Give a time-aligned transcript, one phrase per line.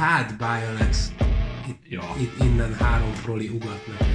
[0.00, 1.12] Hát, Bialex,
[1.68, 2.02] itt, Ja.
[2.18, 4.14] itt innen három proli ugat neked.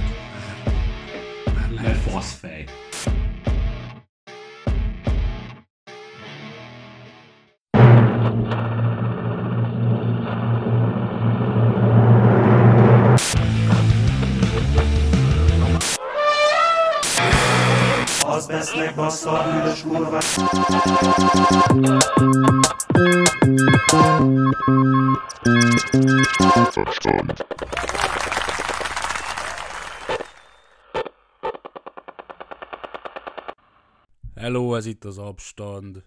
[1.44, 1.96] Már Mert lehet.
[1.98, 2.64] faszfej.
[18.96, 20.20] Bassza büdös kurva
[34.34, 36.04] Hello, ez itt az Abstand.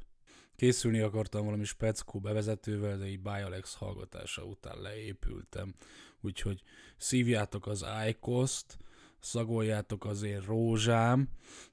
[0.55, 5.73] Készülni akartam valami speckó bevezetővel, de így Bialex hallgatása után leépültem.
[6.21, 6.61] Úgyhogy
[6.97, 8.77] szívjátok az Icoszt,
[9.19, 11.29] szagoljátok az én rózsám,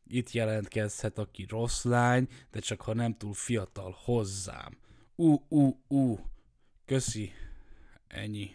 [0.06, 4.78] itt jelentkezhet aki rossz lány, de csak ha nem túl fiatal hozzám.
[5.14, 6.18] Ú, ú, ú,
[6.84, 7.32] köszi,
[8.08, 8.50] ennyi.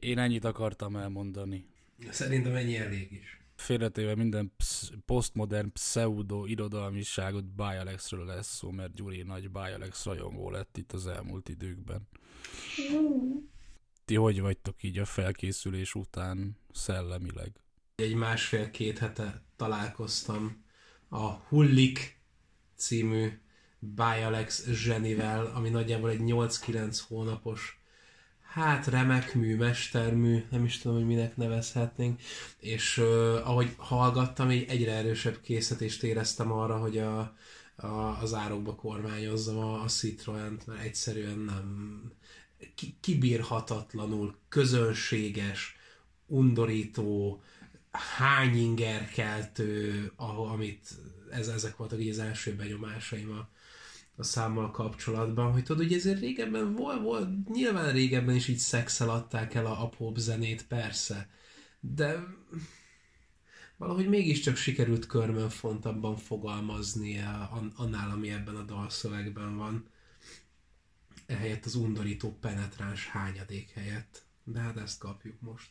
[0.00, 1.66] Én ennyit akartam elmondani.
[2.10, 3.38] Szerintem ennyi elég is.
[3.54, 10.76] Félretéve minden psz- posztmodern pseudo irodalmiságot Bialexről lesz szó, mert Gyuri nagy Bialex rajongó lett
[10.76, 12.08] itt az elmúlt időkben.
[14.10, 17.52] Ti hogy vagytok így a felkészülés után szellemileg?
[17.94, 20.64] Egy másfél-két hete találkoztam
[21.08, 22.20] a Hullik
[22.76, 23.28] című
[23.78, 27.80] Bialex zsenivel, ami nagyjából egy 8-9 hónapos
[28.40, 32.20] hát remek mű, mestermű, nem is tudom, hogy minek nevezhetnénk,
[32.58, 33.06] és uh,
[33.48, 37.36] ahogy hallgattam, így egyre erősebb készítést éreztem arra, hogy a,
[37.76, 42.12] a, az árokba kormányozzam a, a Citroent, mert egyszerűen nem
[43.00, 45.76] kibírhatatlanul közönséges,
[46.26, 47.42] undorító,
[47.90, 50.88] hányingerkeltő, amit
[51.30, 53.48] ez, ezek voltak így az első benyomásaim a,
[54.16, 59.10] a számmal kapcsolatban, hogy tudod, hogy ezért régebben volt, volt, nyilván régebben is így szexel
[59.10, 61.28] adták el a, a pop zenét, persze,
[61.80, 62.24] de
[63.76, 67.24] valahogy mégiscsak sikerült körmönfontabban fogalmazni
[67.76, 69.88] annál, ami ebben a dalszövegben van.
[71.30, 74.22] Ehelyett az undorító penetráns hányadék helyett.
[74.44, 75.70] De hát ezt kapjuk most.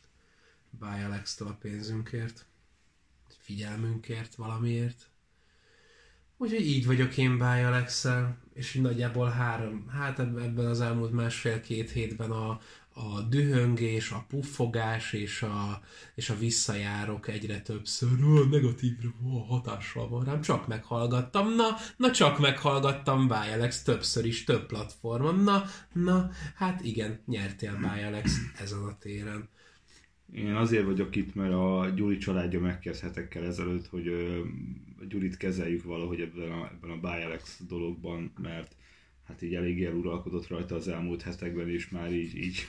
[0.70, 2.46] Báj Alex-től a pénzünkért.
[3.38, 5.10] Figyelmünkért, valamiért.
[6.36, 8.06] Úgyhogy így vagyok én Báj alex
[8.52, 12.60] és nagyjából három, hát eb- ebben az elmúlt másfél-két hétben a,
[12.94, 15.80] a dühöngés, a puffogás és a,
[16.14, 18.24] és a visszajárok egyre többször.
[18.24, 24.24] Ó, negatívra ó, hatással van rám, csak meghallgattam, na, na csak meghallgattam Báj Alex többször
[24.24, 29.48] is, több platformon, na, na, hát igen, nyertél Báj Alex ezen a téren.
[30.32, 34.40] Én azért vagyok itt, mert a Gyuri családja megkezdett hetekkel ezelőtt, hogy ö,
[35.08, 38.76] Gyurit kezeljük valahogy ebben a, ebben a Buy Alex dologban, mert
[39.26, 42.68] hát így eléggé eluralkodott rajta az elmúlt hetekben, és már így, így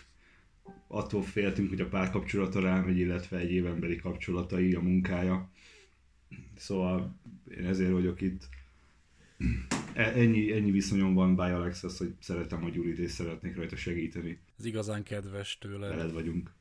[0.87, 5.49] attól féltünk, hogy a párkapcsolata rámegy, illetve egy évenbeli kapcsolatai, a munkája.
[6.55, 7.15] Szóval
[7.57, 8.49] én ezért vagyok itt.
[9.93, 14.39] E- Ennyi, ennyi viszonyom van Buy Alexhez, hogy szeretem a Gyurit, és szeretnék rajta segíteni.
[14.57, 15.87] Ez igazán kedves tőle.
[15.87, 16.51] Veled vagyunk.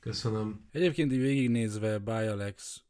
[0.00, 0.68] Köszönöm.
[0.70, 2.82] Egyébként így végignézve Bialex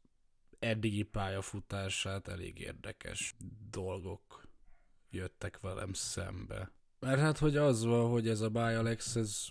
[0.59, 3.35] eddigi pályafutását elég érdekes
[3.69, 4.47] dolgok
[5.11, 6.71] jöttek velem szembe.
[6.99, 9.47] Mert hát, hogy az van, hogy ez a Bialex, ez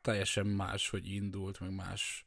[0.00, 2.26] teljesen más, hogy indult, meg más,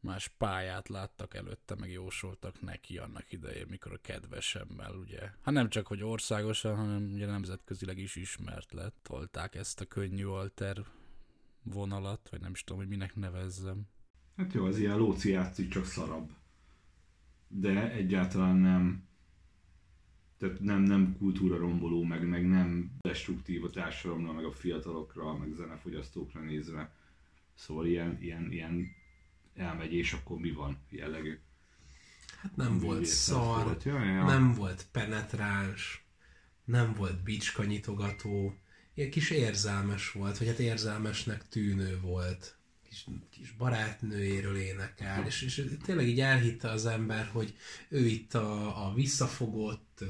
[0.00, 5.20] más pályát láttak előtte, meg jósoltak neki annak idején, mikor a kedvesemmel, ugye.
[5.20, 8.96] Hát nem csak, hogy országosan, hanem ugye nemzetközileg is ismert lett.
[9.02, 10.84] Tolták ezt a könnyű alter
[11.62, 13.82] vonalat, vagy nem is tudom, hogy minek nevezzem.
[14.36, 16.30] Hát jó, az ilyen lóci játszik, csak szarabb.
[17.48, 19.10] De egyáltalán nem
[20.42, 25.52] tehát nem, nem kultúra romboló, meg, meg nem destruktív a társadalomra, meg a fiatalokra, meg
[25.52, 26.94] zenefogyasztókra nézve.
[27.54, 28.86] Szóval ilyen, ilyen, ilyen
[29.54, 31.38] elmegy, és akkor mi van jellegű.
[32.36, 33.82] Hát nem volt Művészet szar, volt.
[33.82, 34.24] Ja, ja.
[34.24, 36.04] nem volt penetráns,
[36.64, 38.54] nem volt bicska nyitogató,
[38.94, 42.56] ilyen kis érzelmes volt, vagy hát érzelmesnek tűnő volt.
[42.92, 47.54] Kis, kis barátnőjéről énekel, és, és tényleg így elhitte az ember, hogy
[47.88, 50.04] ő itt a, a visszafogott,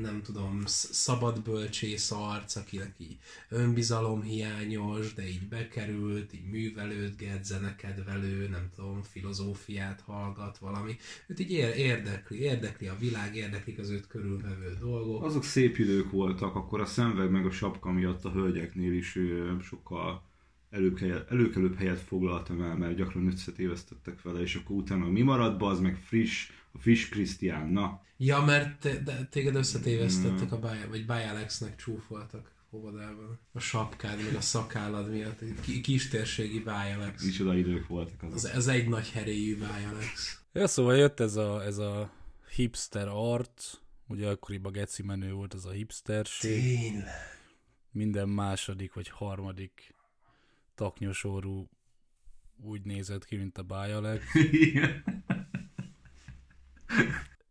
[0.00, 3.18] nem tudom, sz- szabad bölcsész arc, akinek így
[3.48, 10.96] önbizalomhiányos, de így bekerült, így művelődget, zenekedvelő, nem tudom, filozófiát hallgat, valami.
[11.26, 15.24] Őt így ér- érdekli, érdekli a világ, érdeklik az őt körülvevő dolgok.
[15.24, 19.18] Azok szép idők voltak, akkor a szemveg meg a sapka miatt a hölgyeknél is
[19.62, 20.28] sokkal
[20.70, 25.80] előkelőbb helyet foglaltam el, mert gyakran összetévesztettek vele, és akkor utána mi maradt be, az
[25.80, 28.02] meg friss, a friss Krisztián, na.
[28.16, 32.52] Ja, mert te, de téged összetévesztettek a Bay, vagy Bay Alexnek csúfoltak.
[32.72, 33.38] óvodában.
[33.52, 35.60] A sapkád, meg a szakállad miatt.
[35.60, 37.24] Ki- kistérségi Bialex.
[37.24, 38.34] Micsoda idők voltak azok.
[38.36, 40.40] Ez, ez egy nagy heréjű Bialex.
[40.52, 42.12] Ja, szóval jött ez a, ez a
[42.54, 43.72] hipster arc,
[44.06, 46.62] ugye akkoriban geci menő volt ez a hipsterség.
[46.62, 47.04] Tényleg.
[47.90, 49.94] Minden második vagy harmadik
[50.80, 51.68] taknyosorú
[52.62, 54.24] úgy nézett ki, mint a Bialex.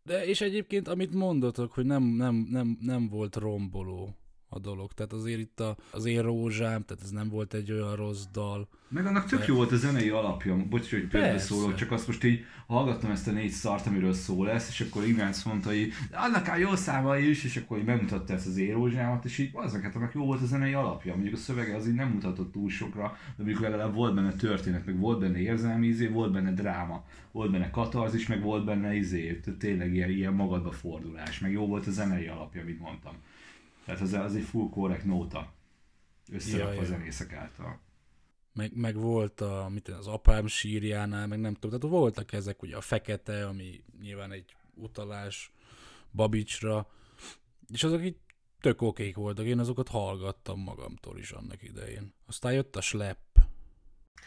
[0.03, 4.17] De és egyébként, amit mondotok, hogy nem, nem, nem, nem volt romboló
[4.49, 4.91] a dolog.
[4.93, 8.67] Tehát azért itt a, az én rózsám, tehát ez nem volt egy olyan rossz dal.
[8.87, 10.55] Meg annak tök jó volt a zenei alapja.
[10.69, 11.45] Bocs, hogy például Persze.
[11.45, 15.07] szólok, csak azt most így hallgattam ezt a négy szart, amiről szó lesz, és akkor
[15.07, 19.25] Ignác mondta, hogy annak a jó számai is, és akkor így megmutatta ezt az érózsámat,
[19.25, 21.13] és így az hát annak jó volt a zenei alapja.
[21.13, 24.85] Mondjuk a szövege az így nem mutatott túl sokra, de mondjuk legalább volt benne történet,
[24.85, 29.39] meg volt benne érzelmi izé, volt benne dráma, volt benne katarzis, meg volt benne izé,
[29.43, 33.13] tehát tényleg ilyen, ilyen magadba fordulás, meg jó volt a zenei alapja, amit mondtam.
[33.89, 35.53] Tehát az, az egy full correct nóta
[36.31, 37.79] összerakva Ja, a zenészek által.
[38.53, 42.75] Meg, meg volt a, mit az apám sírjánál, meg nem tudom, tehát voltak ezek ugye
[42.75, 45.51] a fekete, ami nyilván egy utalás
[46.11, 46.87] Babicsra,
[47.67, 48.17] és azok így
[48.61, 52.13] tök okék voltak, én azokat hallgattam magamtól is annak idején.
[52.27, 53.19] Aztán jött a slep,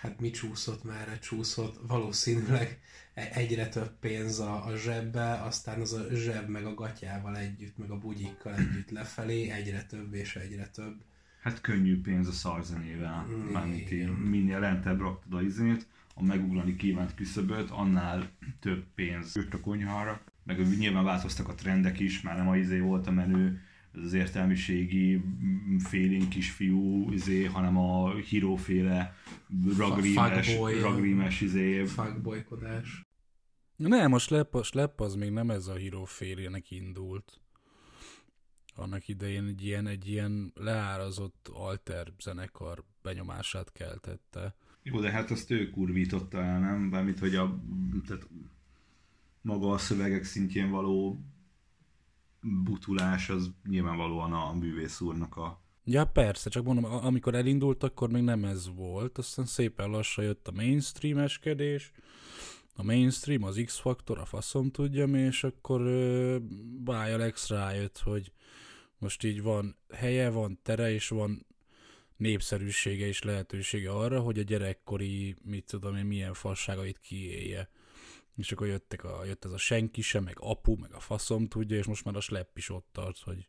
[0.02, 2.80] Hát mi csúszott már, csúszott valószínűleg
[3.14, 7.78] e- egyre több pénz a, a zsebbe, aztán az a zseb meg a gatyával együtt,
[7.78, 10.94] meg a bugyikkal együtt lefelé, egyre több és egyre több.
[11.42, 17.14] Hát könnyű pénz a szarzenével, Mm, mármint minél lentebb raktad a izét, a megugrani kívánt
[17.14, 20.20] küszöböt, annál több pénz jött a konyhára.
[20.44, 23.60] Meg nyilván változtak a trendek is, már nem a izé volt a menő,
[23.94, 29.16] ez az értelmiségi mm, félénk kisfiú izé, hanem a híróféle
[29.76, 31.84] ragrímes, ragrímes izé.
[31.84, 33.06] Fuckboykodás.
[33.76, 37.40] Nem, a slep, a slep az még nem ez a híró félének indult.
[38.74, 44.54] Annak idején egy ilyen, egy ilyen leárazott alter zenekar benyomását keltette.
[44.82, 46.90] Jó, de hát azt ő kurvította el, nem?
[46.90, 47.60] Bármit, hogy a,
[48.06, 48.28] tehát
[49.40, 51.20] maga a szövegek szintjén való
[52.42, 58.22] butulás az nyilvánvalóan a művész úrnak a Ja, persze, csak mondom, amikor elindult, akkor még
[58.22, 61.92] nem ez volt, aztán szépen lassan jött a mainstreameskedés,
[62.74, 66.36] a mainstream, az X-faktor, a faszom tudja mi, és akkor uh,
[66.84, 68.32] Bialex rájött, hogy
[68.98, 71.46] most így van helye, van tere, és van
[72.16, 77.70] népszerűsége és lehetősége arra, hogy a gyerekkori, mit tudom én, milyen fasságait kiélje.
[78.36, 81.76] És akkor jöttek a, jött ez a senki sem, meg apu, meg a faszom tudja,
[81.76, 83.48] és most már a slepp is ott tart, hogy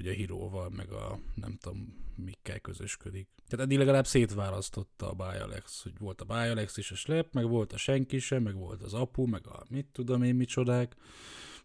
[0.00, 3.28] hogy a híróval, meg a nem tudom, mikkel közösködik.
[3.48, 7.72] Tehát eddig legalább szétválasztotta a Bialex, hogy volt a Bialex és a Slep, meg volt
[7.72, 10.96] a senki sem, meg volt az apu, meg a mit tudom én micsodák,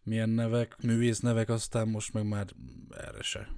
[0.04, 2.48] milyen nevek, művész nevek, aztán most meg már
[2.90, 3.50] erre se.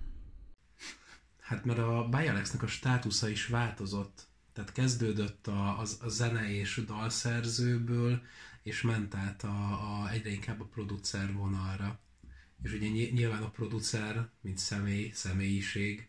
[1.40, 4.28] Hát mert a Bialexnek a státusza is változott.
[4.54, 8.22] Tehát kezdődött a, a, a zene és dalszerzőből,
[8.68, 12.00] és ment át a, a, egyre inkább a producer vonalra.
[12.64, 16.08] És ugye ny- nyilván a producer, mint személy, személyiség,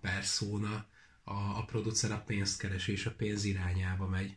[0.00, 0.86] perszóna,
[1.24, 4.36] a, a producer a pénzt keres és a pénz irányába megy.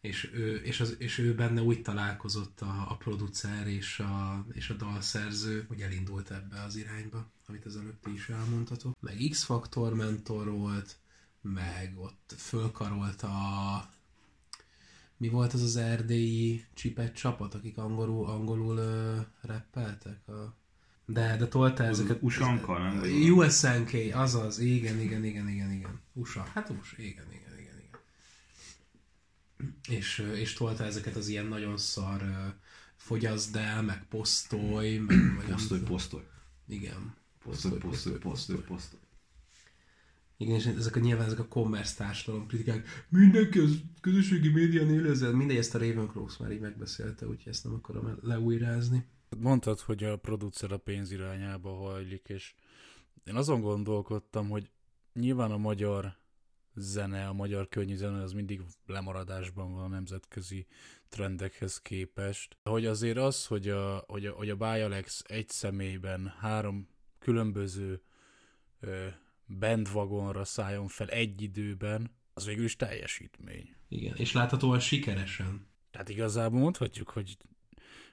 [0.00, 4.70] És ő, és az, és ő benne úgy találkozott a, a producer és a, és
[4.70, 9.00] a dalszerző, hogy elindult ebbe az irányba, amit az előtt is elmondhatok.
[9.00, 10.96] Meg X-Factor mentor volt,
[11.40, 13.90] meg ott fölkarolt a
[15.22, 20.28] mi volt az az erdélyi csipet csapat, akik angolul, angolul uh, rappeltek?
[20.28, 20.56] A...
[21.06, 22.18] De, de tolta ezeket...
[22.20, 23.02] Usanka, nem?
[23.32, 26.00] USNK, azaz, igen, igen, igen, igen, igen.
[26.12, 28.00] USA, hát USA, igen, igen, igen, igen.
[29.98, 32.48] És, ö, és tolta ezeket az ilyen nagyon szar ö,
[32.96, 35.44] fogyaszd el, meg posztolj, meg...
[35.50, 36.24] Posztolj, posztolj.
[36.68, 37.14] Igen.
[37.42, 39.02] Posztolj, posztolj, posztolj, posztolj.
[40.42, 45.32] Igen, és ezek a nyilván ezek a commerce társadalom kritikák, mindenki az közösségi médián élőzzel,
[45.32, 49.06] mindegy, ezt a Ravencroft már így megbeszélte, úgyhogy ezt nem akarom leújrázni.
[49.38, 52.54] Mondtad, hogy a producer a pénz irányába hajlik, és
[53.24, 54.70] én azon gondolkodtam, hogy
[55.12, 56.16] nyilván a magyar
[56.74, 60.66] zene, a magyar könnyű zene az mindig lemaradásban van a nemzetközi
[61.08, 62.56] trendekhez képest.
[62.62, 68.02] Hogy azért az, hogy a, hogy a, hogy a Bialex egy személyben három különböző
[68.80, 69.06] ö,
[69.58, 73.74] bandwagonra szálljon fel egy időben, az végül is teljesítmény.
[73.88, 75.66] Igen, és láthatóan sikeresen.
[75.90, 77.36] Tehát igazából mondhatjuk, hogy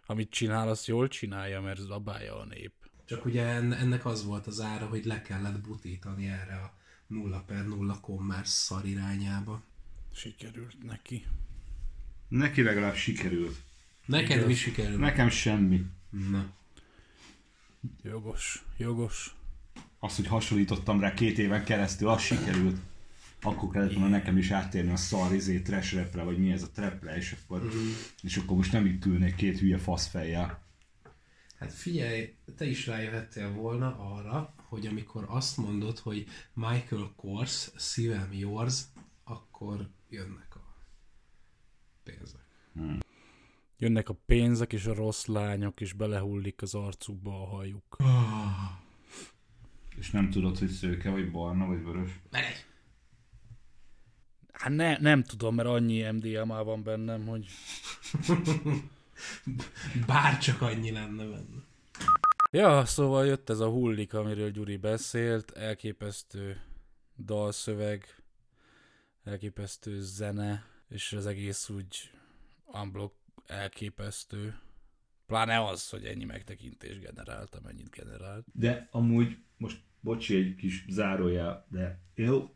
[0.05, 2.73] amit csinál, azt jól csinálja, mert zabálja a nép.
[3.05, 6.73] Csak ugye en- ennek az volt az ára, hogy le kellett butítani erre a
[7.07, 9.63] 0 per 0 commerce szar irányába.
[10.13, 11.25] Sikerült neki.
[12.27, 13.55] Neki legalább sikerült.
[14.05, 14.45] Neked Igaz.
[14.47, 14.97] mi sikerül?
[14.97, 15.85] Nekem semmi.
[16.09, 16.53] Na.
[18.03, 19.35] Jogos, jogos.
[19.99, 22.77] Az, hogy hasonlítottam rá két éven keresztül, az sikerült.
[23.41, 26.69] Akkor kellett volna nekem is áttérni a szar izé, trash rapre, vagy mi ez a
[26.71, 27.75] trapre, és akkor, Mhm.
[28.21, 30.67] és akkor most nem itt ülnék két hülye faszfejjel.
[31.59, 38.33] Hát figyelj, te is rájöhettél volna arra, hogy amikor azt mondod, hogy Michael Kors, szívem
[38.33, 38.81] yours,
[39.23, 40.75] akkor jönnek a
[42.03, 42.45] pénzek.
[43.77, 47.97] Jönnek a pénzek, és a rossz lányok, és belehullik az arcukba a hajuk.
[49.99, 52.11] És nem tudod, hogy szőke, vagy barna, vagy vörös.
[52.29, 52.65] Megy!
[54.51, 57.47] Hát ne, nem tudom, mert annyi MDMA van bennem, hogy
[60.07, 61.63] Bár csak annyi lenne benne.
[62.51, 66.61] Ja, szóval jött ez a hullik, amiről Gyuri beszélt, elképesztő
[67.17, 68.23] dalszöveg,
[69.23, 72.11] elképesztő zene, és az egész úgy
[72.65, 73.15] unblock
[73.45, 74.59] elképesztő.
[75.25, 78.45] Pláne az, hogy ennyi megtekintés generált, amennyit generált.
[78.53, 82.49] De amúgy, most bocsi egy kis zárójel, de jó,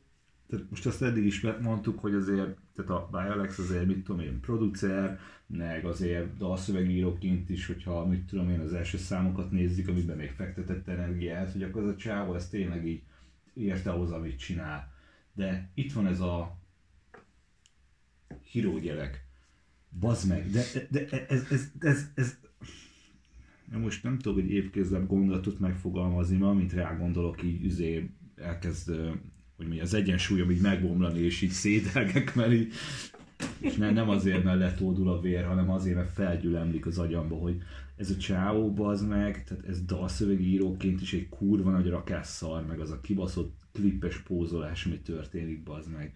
[0.49, 4.39] tehát most azt eddig is mondtuk, hogy azért, tehát a Bialex azért, mit tudom én,
[4.39, 10.31] producer, meg azért dalszövegíróként is, hogyha, mit tudom én, az első számokat nézzük, amiben még
[10.31, 13.01] fektetett energiát, hogy akkor az a csávó, ez tényleg így
[13.53, 14.91] érte ahhoz, amit csinál.
[15.33, 16.57] De itt van ez a
[18.41, 19.25] híró gyerek.
[19.99, 22.37] Bazd meg, de, de, de ez, ez, ez, ez,
[23.73, 28.91] Ja, most nem tudok egy évkézzel gondolatot megfogalmazni, ma, amint rá gondolok, így üzé elkezd,
[29.57, 32.73] hogy mi az egyensúlyom így megbomlani, és így szédelgek, mert így,
[33.59, 37.61] és ne, nem azért, mert letódul a vér, hanem azért, mert felgyülemlik az agyamba, hogy
[37.95, 42.91] ez a csávó az meg, tehát ez dalszövegíróként is egy kurva nagy rakásszar, meg az
[42.91, 46.13] a kibaszott klippes pózolás, ami történik, az meg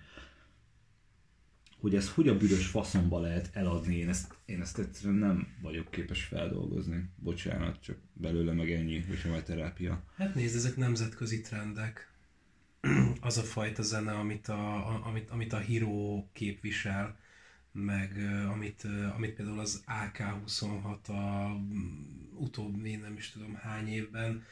[1.79, 5.91] hogy ez hogy a büdös faszomba lehet eladni, én ezt, én ezt egyszerűen nem vagyok
[5.91, 7.09] képes feldolgozni.
[7.15, 10.03] Bocsánat, csak belőle meg ennyi, hogyha majd terápia.
[10.15, 12.11] Hát nézd, ezek nemzetközi trendek.
[13.21, 17.17] Az a fajta zene, amit a, a, amit, amit a híró képvisel,
[17.71, 18.17] meg
[18.51, 21.51] amit, amit például az AK-26 a
[22.33, 24.43] utóbbi nem is tudom hány évben,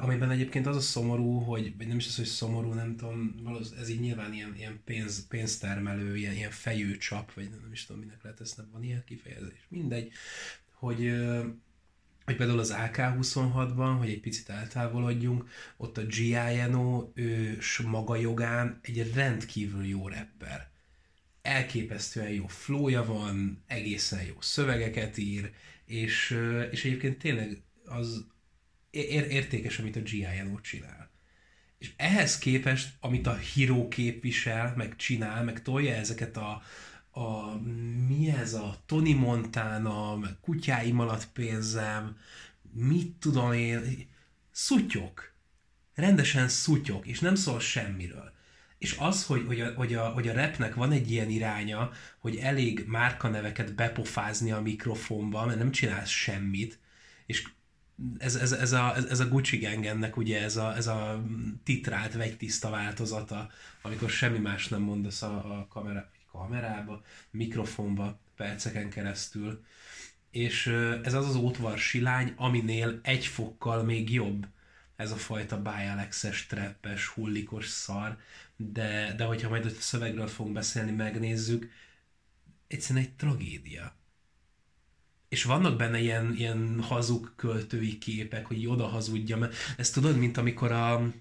[0.00, 3.34] amiben egyébként az a szomorú, hogy, nem is az, hogy szomorú, nem tudom,
[3.80, 8.22] ez így nyilván ilyen, ilyen pénz, pénztermelő, ilyen, ilyen fejőcsap, vagy nem is tudom, minek
[8.22, 10.12] lehet ezt, nem van ilyen kifejezés, mindegy,
[10.72, 11.12] hogy
[12.24, 17.10] hogy például az AK-26-ban, hogy egy picit eltávolodjunk, ott a G.I.N.O.
[17.14, 20.70] ő maga jogán egy rendkívül jó rapper.
[21.42, 25.52] Elképesztően jó flója van, egészen jó szövegeket ír,
[25.84, 26.38] és,
[26.70, 28.26] és egyébként tényleg az
[28.92, 30.60] ér- értékes, amit a G.I.N.O.
[30.60, 31.10] csinál.
[31.78, 36.62] És ehhez képest, amit a Hero képvisel, meg csinál, meg tolja ezeket a,
[37.10, 37.56] a
[38.08, 42.16] mi ez a Tony Montana, meg kutyáim alatt pénzem,
[42.72, 44.08] mit tudom én,
[44.50, 45.32] szutyok.
[45.94, 48.32] Rendesen szutyok, és nem szól semmiről.
[48.78, 52.36] És az, hogy, hogy, a, hogy, a, hogy a rapnek van egy ilyen iránya, hogy
[52.36, 56.78] elég márkaneveket bepofázni a mikrofonba, mert nem csinálsz semmit,
[57.26, 57.48] és
[58.18, 61.24] ez, ez, ez, a, ez a Gucci Gang ennek ugye ez a, ez a
[61.64, 63.50] titrált vegytiszta változata,
[63.82, 69.64] amikor semmi más nem mondasz a, a kamera, kamerába, mikrofonba perceken keresztül.
[70.30, 70.66] És
[71.02, 74.46] ez az az ótvar silány, aminél egy fokkal még jobb
[74.96, 78.18] ez a fajta Bialexes, treppes, hullikos szar,
[78.56, 81.70] de, de hogyha majd a szövegről fogunk beszélni, megnézzük,
[82.66, 83.96] egyszerűen egy tragédia
[85.32, 90.36] és vannak benne ilyen, ilyen hazug költői képek, hogy oda hazudja, mert ezt tudod, mint
[90.36, 91.12] amikor a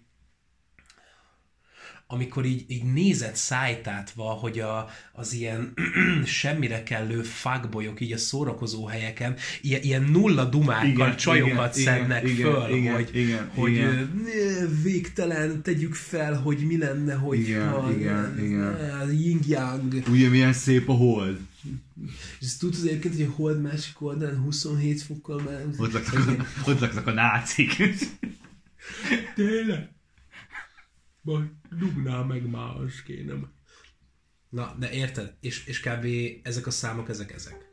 [2.12, 5.74] amikor így, így nézett szájtátva, hogy a, az ilyen
[6.25, 12.27] semmire kellő fuckboyok így a szórakozó helyeken ilyen, ilyen nulla dumákkal Igen, csajokat igen, szednek
[12.27, 14.24] igen, föl, igen, hogy, igen, hogy igen.
[14.25, 19.12] ne, végtelen tegyük fel, hogy mi lenne, hogy Igen, igen, igen.
[19.12, 19.94] yin-yang.
[20.10, 21.39] Ugye milyen szép a hold?
[22.39, 25.65] És tudod egyébként, hogy a hold másik oldalán 27 fokkal már...
[25.77, 27.84] Ott laknak, a, ott laknak a nácik.
[29.36, 29.89] Tényleg?
[31.22, 33.34] Majd dugnál meg más kéne.
[34.50, 35.38] Na, de érted?
[35.40, 36.06] És, és kb.
[36.44, 37.72] ezek a számok, ezek ezek.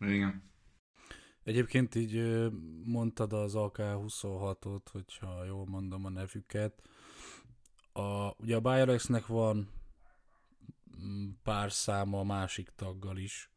[0.00, 0.48] Igen.
[1.42, 2.48] Egyébként így
[2.84, 6.82] mondtad az AK-26-ot, hogyha jól mondom a nevüket.
[7.92, 9.70] A, ugye a Biorexnek van
[11.02, 13.50] mm, pár száma a másik taggal is.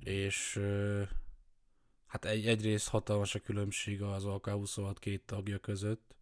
[0.00, 0.60] És
[2.06, 6.17] hát egy, egyrészt hatalmas a különbség az AK-26 két tagja között,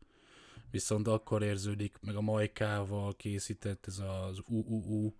[0.70, 5.12] viszont akkor érződik, meg a Majkával készített ez az UUU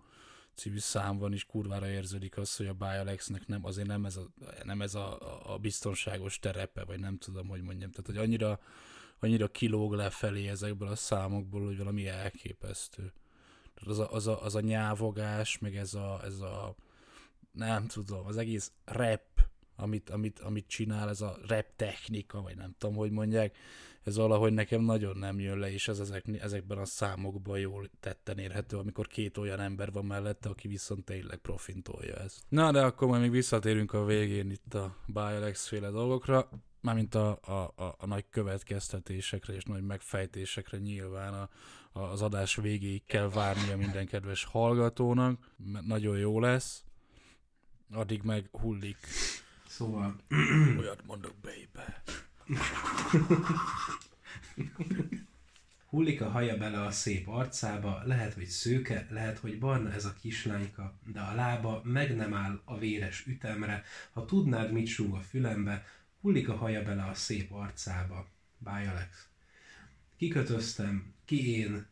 [0.55, 4.29] című számban is kurvára érződik az, hogy a Bialexnek nem, azért nem ez, a,
[4.65, 5.19] nem ez a,
[5.55, 7.91] a biztonságos terepe, vagy nem tudom, hogy mondjam.
[7.91, 8.61] Tehát, hogy annyira,
[9.19, 13.13] annyira kilóg lefelé ezekből a számokból, hogy valami elképesztő.
[13.75, 16.75] Tehát az a, az a, az a nyávogás, meg ez a, ez a
[17.53, 19.23] nem tudom, az egész rap,
[19.77, 23.57] amit, amit, amit csinál, ez a rap technika, vagy nem tudom, hogy mondják,
[24.07, 28.39] ez valahogy nekem nagyon nem jön le, és ez ezek, ezekben a számokban jól tetten
[28.39, 32.43] érhető, amikor két olyan ember van mellette, aki viszont tényleg profintolja ezt.
[32.49, 36.49] Na, de akkor majd még visszatérünk a végén itt a Bialex féle dolgokra,
[36.81, 41.49] mármint a, a, a, a nagy következtetésekre és nagy megfejtésekre nyilván a,
[41.93, 46.85] a, az adás végéig kell várnia minden kedves hallgatónak, mert nagyon jó lesz,
[47.93, 48.99] addig meg hullik.
[49.69, 50.17] Szóval
[50.79, 52.06] Olyat mondok, baby.
[55.87, 60.15] Hullik a haja bele a szép arcába, lehet, hogy szőke, lehet, hogy barna ez a
[60.21, 65.21] kislányka, de a lába meg nem áll a véres ütemre, ha tudnád, mit súg a
[65.21, 65.85] fülembe,
[66.21, 68.29] hullik a haja bele a szép arcába.
[68.59, 69.29] Bye, Alex.
[70.17, 71.87] Kikötöztem, ki én,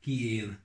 [0.00, 0.58] ki én.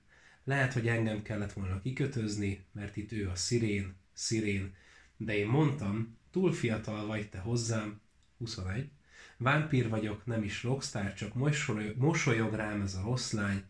[0.44, 4.74] Lehet, hogy engem kellett volna kikötözni, mert itt ő a szirén, szirén.
[5.16, 8.00] De én mondtam, túl fiatal vagy te hozzám,
[8.38, 8.90] 21.
[9.38, 13.64] Vámpír vagyok, nem is rockstar, csak mosolyog, mosolyog rám ez a rossz lány.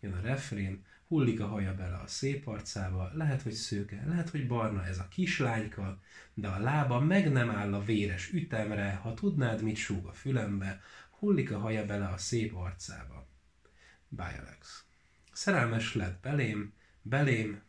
[0.00, 4.46] Jön a refrén, hullik a haja bele a szép arcába, lehet, hogy szőke, lehet, hogy
[4.46, 6.00] barna ez a kislányka,
[6.34, 10.80] de a lába meg nem áll a véres ütemre, ha tudnád, mit súg a fülembe,
[11.18, 13.28] hullik a haja bele a szép arcába.
[14.08, 14.84] Bye, Alex.
[15.32, 16.72] Szerelmes lett belém,
[17.02, 17.62] belém,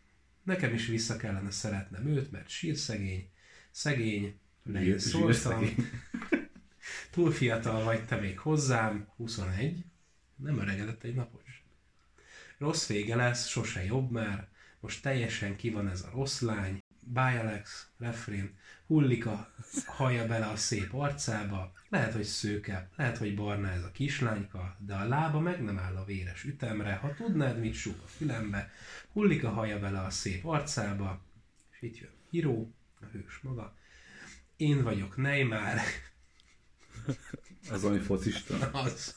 [0.44, 3.29] nekem is vissza kellene szeretnem őt, mert sír szegény,
[3.72, 4.39] szegény,
[4.74, 5.75] sír szóltam, szegény.
[7.12, 9.86] túl fiatal vagy te még hozzám, 21,
[10.36, 11.63] nem öregedett egy napos.
[12.58, 14.48] Rossz vége lesz, sose jobb már,
[14.80, 19.54] most teljesen ki van ez a rossz lány, Bye Alex, refrén, hullik a
[19.86, 24.94] haja bele a szép arcába, lehet, hogy szőke, lehet, hogy barna ez a kislányka, de
[24.94, 28.72] a lába meg nem áll a véres ütemre, ha tudnád, mit súg a fülembe,
[29.12, 31.21] hullik a haja bele a szép arcába,
[31.71, 32.67] és itt jön Hiro,
[33.02, 33.78] a hős maga,
[34.56, 35.80] én vagyok Neymar,
[37.72, 38.70] Az, ami focista.
[38.72, 39.15] az.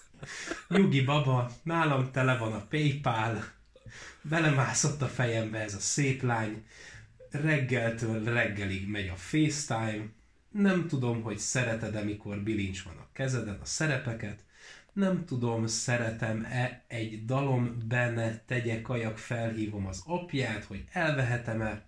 [0.69, 3.45] Nyugi baba, nálam tele van a Paypal,
[4.23, 6.65] belemászott a fejembe ez a szép lány,
[7.31, 10.07] reggeltől reggelig megy a FaceTime,
[10.51, 14.45] nem tudom, hogy szereted-e, mikor bilincs van a kezeden a szerepeket,
[14.93, 21.87] nem tudom, szeretem-e egy dalom benne, tegye kajak, felhívom az apját, hogy elvehetem-e.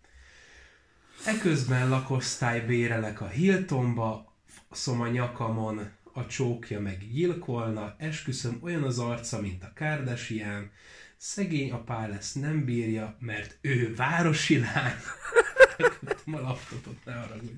[1.27, 4.30] Eközben lakosztály bérelek a Hiltonba,
[4.71, 10.71] a nyakamon, a csókja meg gyilkolna, esküszöm olyan az arca, mint a Kardashian,
[11.17, 14.95] szegény apá lesz, nem bírja, mert ő városi lány.
[15.79, 17.53] Megkaptam a laptopot, ne haragudj.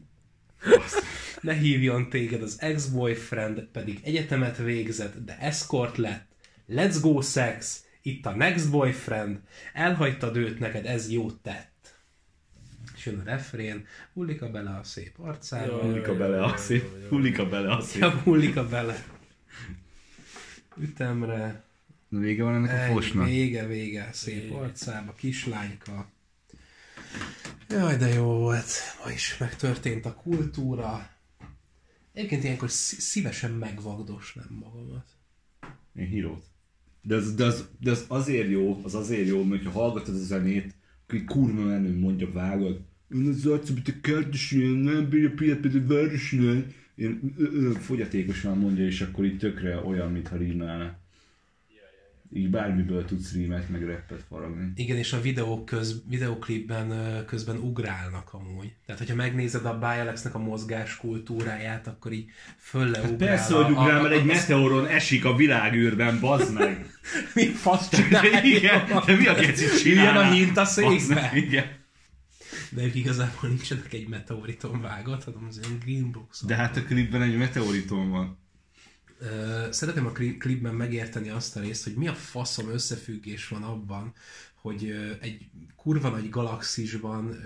[1.40, 6.26] Ne hívjon téged az ex-boyfriend, pedig egyetemet végzett, de escort lett.
[6.68, 9.40] Let's go sex, itt a next boyfriend,
[9.72, 11.71] elhagytad őt, neked ez jót tett.
[13.02, 17.08] És jön a refrén, hullik a bele a szép arcába, Hullik a bele a szép.
[17.08, 18.00] Hullik a bele a szép.
[18.02, 19.04] ja, hullik a bele.
[20.76, 21.64] Ütemre,
[22.08, 23.26] Vége van ennek a fosnak.
[23.26, 26.10] Vége, vége, szép arcába, kislányka.
[27.68, 28.70] Jaj, de jó volt.
[29.04, 31.10] Ma is megtörtént a kultúra.
[32.12, 35.06] Egyébként ilyenkor szí- szívesen megvagdosnám magamat.
[35.94, 36.44] Én hírót.
[37.02, 40.18] De az, de, az, de az azért jó, az azért jó, mert ha hallgatod a
[40.18, 42.90] zenét, akkor egy kurva menő mondja vágod.
[43.14, 46.64] Én az arcom, mint a Kardashian, nem bírja pedig városnál.
[46.94, 51.00] Ilyen ö, ö, fogyatékosan mondja, és akkor így tökre olyan, mintha rímelne.
[52.34, 54.72] Így bármiből tudsz rímet, meg rappet faragni.
[54.74, 58.72] Igen, és a videók köz, videoklipben ö, közben ugrálnak amúgy.
[58.86, 62.24] Tehát, hogyha megnézed a Bialexnek a mozgás kultúráját, akkor így
[62.56, 63.16] fölle ugrál.
[63.16, 66.86] Persze, a- hogy ugrál, a- mert egy a- meteoron esik a világűrben, bazd meg!
[67.34, 68.42] Mi fasz csinálja?
[68.42, 70.16] igen, de mi a kecit csinál?
[70.16, 70.90] a hintaszékbe.
[70.90, 71.64] Bazd meg, Igen.
[72.74, 76.44] De ők igazából nincsenek egy meteoriton vágott, hanem az ilyen green box.
[76.44, 78.38] De hát a klipben egy meteoriton van.
[79.70, 84.14] Szeretném a kli- klipben megérteni azt a részt, hogy mi a faszom összefüggés van abban,
[84.62, 85.40] hogy egy
[85.76, 87.36] kurva nagy galaxisban,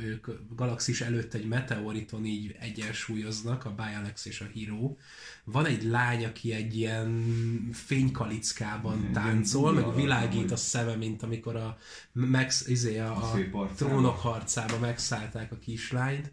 [0.56, 4.96] galaxis előtt egy meteoriton így egyensúlyoznak, a Bialex és a Hero.
[5.44, 7.24] Van egy lány, aki egy ilyen
[7.72, 11.78] fénykalickában táncol, meg világít a szeme, mint amikor a,
[12.12, 16.32] Max, izé, a, A trónok harcába megszállták a kislányt,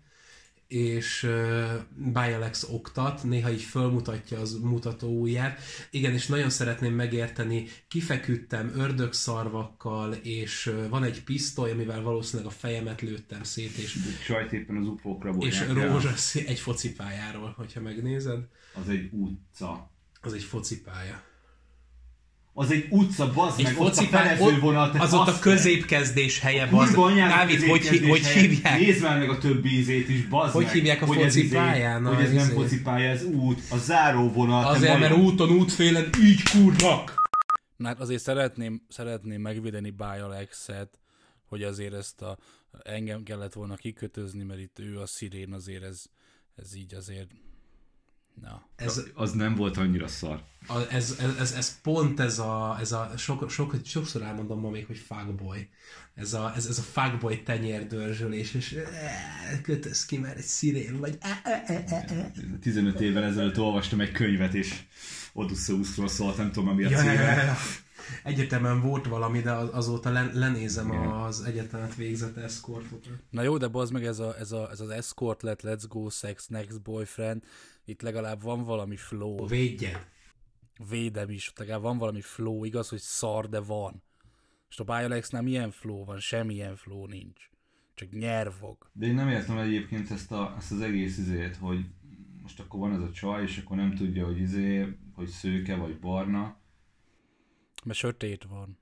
[0.73, 1.29] és
[2.13, 5.59] Bialex oktat, néha így fölmutatja az mutató ujját.
[5.91, 13.01] Igen, és nagyon szeretném megérteni, kifeküdtem ördögszarvakkal, és van egy pisztoly, amivel valószínűleg a fejemet
[13.01, 18.47] lőttem szét, és, Sajt éppen az ufókra és rózsaszín egy focipályáról, hogyha megnézed.
[18.81, 19.91] Az egy utca.
[20.21, 21.31] Az egy focipálya.
[22.55, 26.63] Az egy utca, bazd Egy meg, ott a felezővonal, te az ott a középkezdés helye,
[26.63, 26.67] a
[27.15, 28.39] Dávid, hogy, hogy helye.
[28.39, 28.79] hívják?
[28.79, 30.73] Nézd már meg a többi ízét is, bazd Hogy meg.
[30.73, 32.53] hívják a hogy izé- focipályán, Hogy ez a nem izé?
[32.53, 34.65] focipálya, ez út, a záróvonal.
[34.65, 37.13] Azért, mert úton, útfélen így kurnak.
[37.75, 40.99] Na hát azért szeretném, szeretném megvédeni Bialexet,
[41.45, 42.37] hogy azért ezt a
[42.83, 46.03] engem kellett volna kikötözni, mert itt ő a szirén, azért ez,
[46.55, 47.27] ez így azért...
[48.41, 48.67] Na.
[48.75, 50.43] Ez, Az nem volt annyira szar.
[50.67, 54.69] a, ez, ez, ez, ez, pont ez a, ez a sok, sok, sokszor elmondom ma
[54.69, 55.69] még, hogy fuckboy.
[56.15, 61.17] Ez a, ez, ez a fuckboy tenyérdörzsölés, és eh, kötöz ki, mert egy szirén vagy.
[61.21, 62.31] Eh, eh, eh.
[62.61, 64.83] 15 évvel ezelőtt olvastam egy könyvet, és
[65.33, 67.43] Odysseusról szólt, nem tudom, ami a Ja, ja, ja, címe.
[67.43, 67.55] ja.
[68.23, 73.07] Egyetemen volt valami, de az- azóta len, lenézem az egyetemet végzett eszkortot.
[73.29, 76.09] Na jó, de bazd meg ez, a, ez, a, ez az escort lett, let's go
[76.09, 77.43] sex, next boyfriend,
[77.85, 80.05] itt legalább van valami flow, Védjed!
[80.89, 84.03] védem is, ott legalább van valami flow, igaz, hogy szar, de van.
[84.69, 86.19] És a Bialexnál milyen flow van?
[86.19, 87.49] Semmilyen flow nincs.
[87.95, 88.89] Csak nyervog.
[88.93, 91.85] De én nem értem egyébként ezt, a, ezt az egész izét, hogy
[92.43, 95.99] most akkor van ez a csaj, és akkor nem tudja, hogy izé, hogy szőke vagy
[95.99, 96.57] barna.
[97.83, 98.77] Mert sötét van.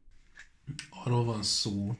[0.89, 1.97] Arról van szó,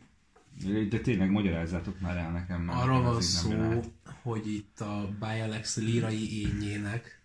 [0.66, 2.62] De, de tényleg magyarázzátok már el nekem.
[2.62, 3.82] mert Arról van szó,
[4.22, 7.22] hogy itt a Bialex lírai ényének,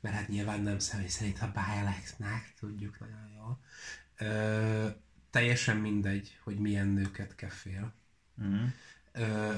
[0.00, 3.60] mert hát nyilván nem személy szerint a Bialexnek, tudjuk nagyon jól,
[4.18, 4.88] ö,
[5.30, 7.94] teljesen mindegy, hogy milyen nőket kefél.
[8.34, 8.54] Mhm.
[8.54, 8.64] Ö,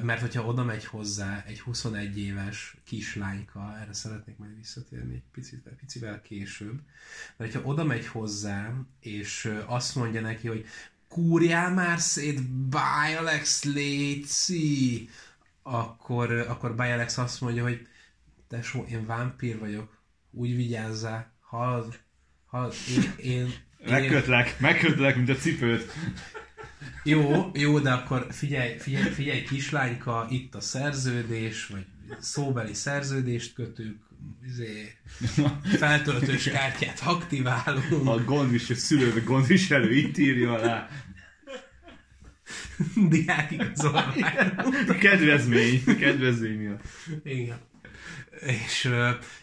[0.03, 5.69] mert hogyha oda megy hozzá egy 21 éves kislányka, erre szeretnék majd visszatérni egy picit,
[5.81, 6.81] picivel később,
[7.37, 10.67] mert hogyha oda megy hozzá, és azt mondja neki, hogy
[11.09, 15.09] kúrjál már szét, Bialex, léci,
[15.63, 17.87] akkor, akkor Bialex azt mondja, hogy
[18.49, 19.99] tesó, én vámpír vagyok,
[20.31, 22.01] úgy vigyázzál, hallod,
[22.47, 25.93] hallod, én, én, én, Megkötlek, megkötlek, mint a cipőt.
[27.05, 31.87] Jó, jó, de akkor figyelj, figyelj, figyelj kislányka, itt a szerződés, vagy
[32.21, 33.97] szóbeli szerződést kötünk,
[34.47, 34.93] izé,
[35.79, 40.89] feltöltős kártyát aktiválunk, A gondviselő, szülő, gondviselő itt írja alá.
[43.09, 44.25] diák igazolvány.
[45.01, 46.83] Kedvezmény, kedvezmény miatt.
[47.25, 47.59] Igen.
[48.41, 48.91] És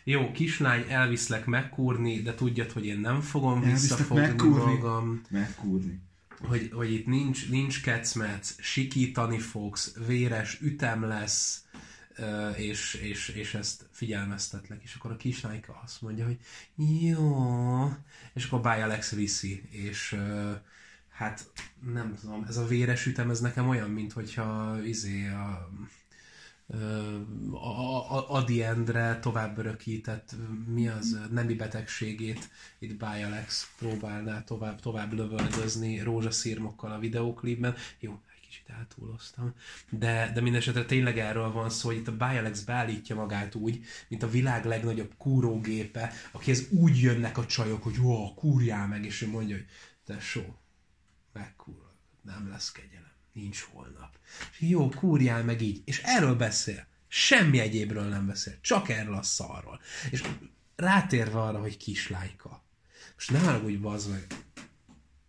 [0.03, 4.73] jó, kislány, elviszlek megkúrni, de tudjad, hogy én nem fogom Elviszlek visszafogni megkúrni.
[4.73, 5.21] magam.
[5.29, 5.99] Megkúrni.
[6.47, 11.65] Hogy, hogy itt nincs, nincs kecmec, sikítani fogsz, véres ütem lesz,
[12.55, 14.83] és, és, és ezt figyelmeztetlek.
[14.83, 16.39] És akkor a kislányka azt mondja, hogy
[16.99, 17.93] jó,
[18.33, 20.15] és akkor Bialex viszi, és
[21.09, 21.51] hát
[21.91, 25.69] nem tudom, ez a véres ütem, ez nekem olyan, mint hogyha izé a,
[28.27, 30.35] Adi Endre tovább örökített,
[30.67, 37.75] mi az nemi betegségét itt Bialex próbálná tovább, tovább lövöldözni rózsaszírmokkal a videóklipben.
[37.99, 39.53] Jó, egy kicsit eltúloztam.
[39.89, 44.23] De, de mindesetre tényleg erről van szó, hogy itt a Bialex beállítja magát úgy, mint
[44.23, 49.27] a világ legnagyobb kúrógépe, akihez úgy jönnek a csajok, hogy jó, kúrjál meg, és ő
[49.27, 49.65] mondja, hogy
[50.05, 50.41] tesó,
[51.33, 54.17] megkúrod, nem lesz kegyelem, nincs holnap.
[54.51, 55.81] És jó, kúrjál meg így.
[55.85, 56.87] És erről beszél.
[57.07, 58.57] Semmi egyébről nem beszél.
[58.61, 59.81] Csak erről a szarról.
[60.11, 60.23] És
[60.75, 62.63] rátérve arra, hogy kislányka.
[63.13, 64.25] Most ne haragudj, bazd meg.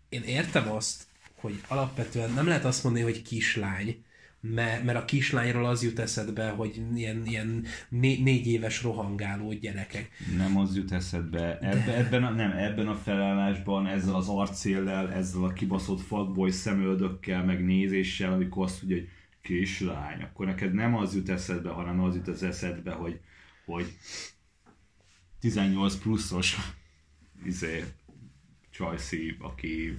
[0.08, 4.04] Én értem azt, hogy alapvetően nem lehet azt mondani, hogy kislány,
[4.42, 10.10] mert, mert a kislányról az jut eszedbe, hogy ilyen, ilyen né, négy éves rohangáló gyerekek.
[10.36, 11.58] Nem az jut eszedbe.
[11.58, 17.44] Ebbe, ebben, a, nem, ebben a felállásban, ezzel az arcéllel, ezzel a kibaszott fuckboy szemöldökkel,
[17.44, 19.08] meg nézéssel, amikor azt mondja, hogy
[19.42, 23.20] kislány, akkor neked nem az jut eszedbe, hanem az jut az eszedbe, hogy,
[23.64, 23.96] hogy
[25.40, 26.56] 18 pluszos
[27.44, 27.84] izé,
[28.70, 29.98] csajszí, aki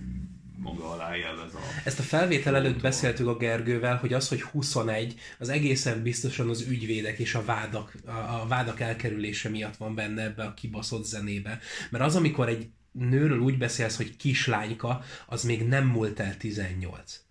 [0.57, 1.59] maga alá jelez a...
[1.83, 6.65] Ezt a felvétel előtt beszéltük a Gergővel, hogy az, hogy 21, az egészen biztosan az
[6.69, 11.59] ügyvédek és a vádak, a, a vádak elkerülése miatt van benne ebbe a kibaszott zenébe.
[11.89, 17.21] Mert az, amikor egy nőről úgy beszélsz, hogy kislányka, az még nem múlt el 18.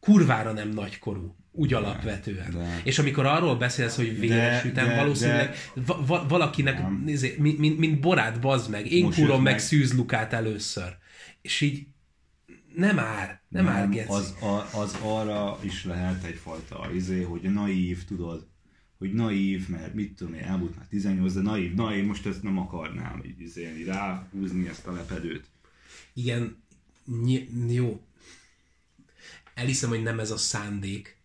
[0.00, 1.36] Kurvára nem nagykorú.
[1.54, 2.50] Úgy alapvetően.
[2.50, 7.02] de- És amikor arról beszélsz, hogy véres ütem, de- valószínűleg va- va- valakinek, Nem.
[7.04, 9.60] nézé, mint, mint, mint borát, bazd meg, én kúrom meg meg.
[9.60, 10.96] Szűz Lukát először.
[11.42, 11.86] És így
[12.74, 14.12] nem ár, nem, nem ár, geci.
[14.12, 18.46] az, a, az arra is lehet egyfajta izé, hogy naív, tudod,
[18.98, 22.42] hogy naív, mert mit tudom én, elmúlt már 18, de naív, na én most ezt
[22.42, 25.46] nem akarnám így izélni, ráhúzni ezt a lepedőt.
[26.12, 26.62] Igen,
[27.04, 28.00] ny- jó.
[29.54, 31.16] Elhiszem, hogy nem ez a szándék,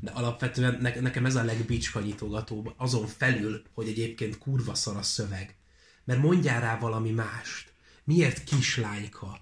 [0.00, 5.56] de alapvetően ne- nekem ez a legbicskanyitogatóbb, azon felül, hogy egyébként kurva szar a szöveg.
[6.04, 7.72] Mert mondjál rá valami mást.
[8.04, 9.40] Miért kislányka?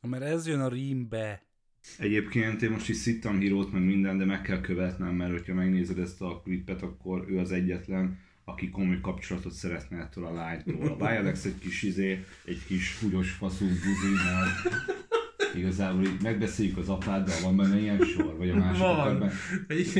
[0.00, 1.42] Mert ez jön a rímbe.
[1.98, 5.98] Egyébként én most is szittam hírót, meg minden, de meg kell követnem, mert hogyha megnézed
[5.98, 10.86] ezt a klipet, akkor ő az egyetlen, aki komoly kapcsolatot szeretne ettől a lánytól.
[10.88, 14.74] A Bialex egy kis izé, egy kis húgyos faszú buzi, mert
[15.56, 19.30] igazából így megbeszéljük az apáddal, van benne ilyen sor, vagy a másik Van.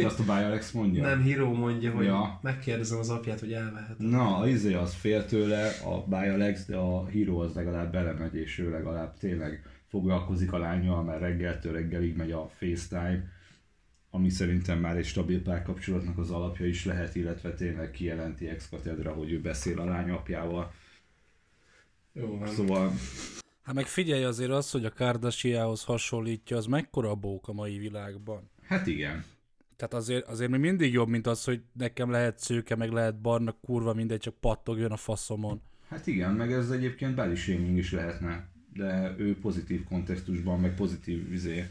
[0.05, 1.03] Azt a Bialex mondja?
[1.03, 2.39] Nem, Hiro mondja, hogy Ja.
[2.43, 3.99] megkérdezem az apját, hogy elvehet.
[3.99, 8.59] Na, a izé az fél tőle, a Bialex, de a Hero az legalább belemegy, és
[8.59, 13.25] ő legalább tényleg foglalkozik a lányjal, mert reggeltől reggelig megy a FaceTime,
[14.11, 18.69] ami szerintem már egy stabil párkapcsolatnak az alapja is lehet, illetve tényleg kijelenti ex
[19.05, 20.73] hogy ő beszél a lány apjával.
[22.13, 22.49] Jó van.
[22.49, 22.93] Szóval
[23.69, 28.51] Hát meg figyelj azért azt, hogy a Kardashianhoz hasonlítja, az mekkora bók a mai világban.
[28.63, 29.25] hát igen.
[29.77, 33.57] Tehát azért, azért még mindig jobb, mint az, hogy nekem lehet szőke, meg lehet barna,
[33.61, 35.61] kurva, mindegy, csak pattogjon a faszomon.
[35.89, 38.49] Hát igen, meg ez egyébként shaming is lehetne,
[38.79, 41.69] de ő pozitív kontextusban, meg pozitív izé,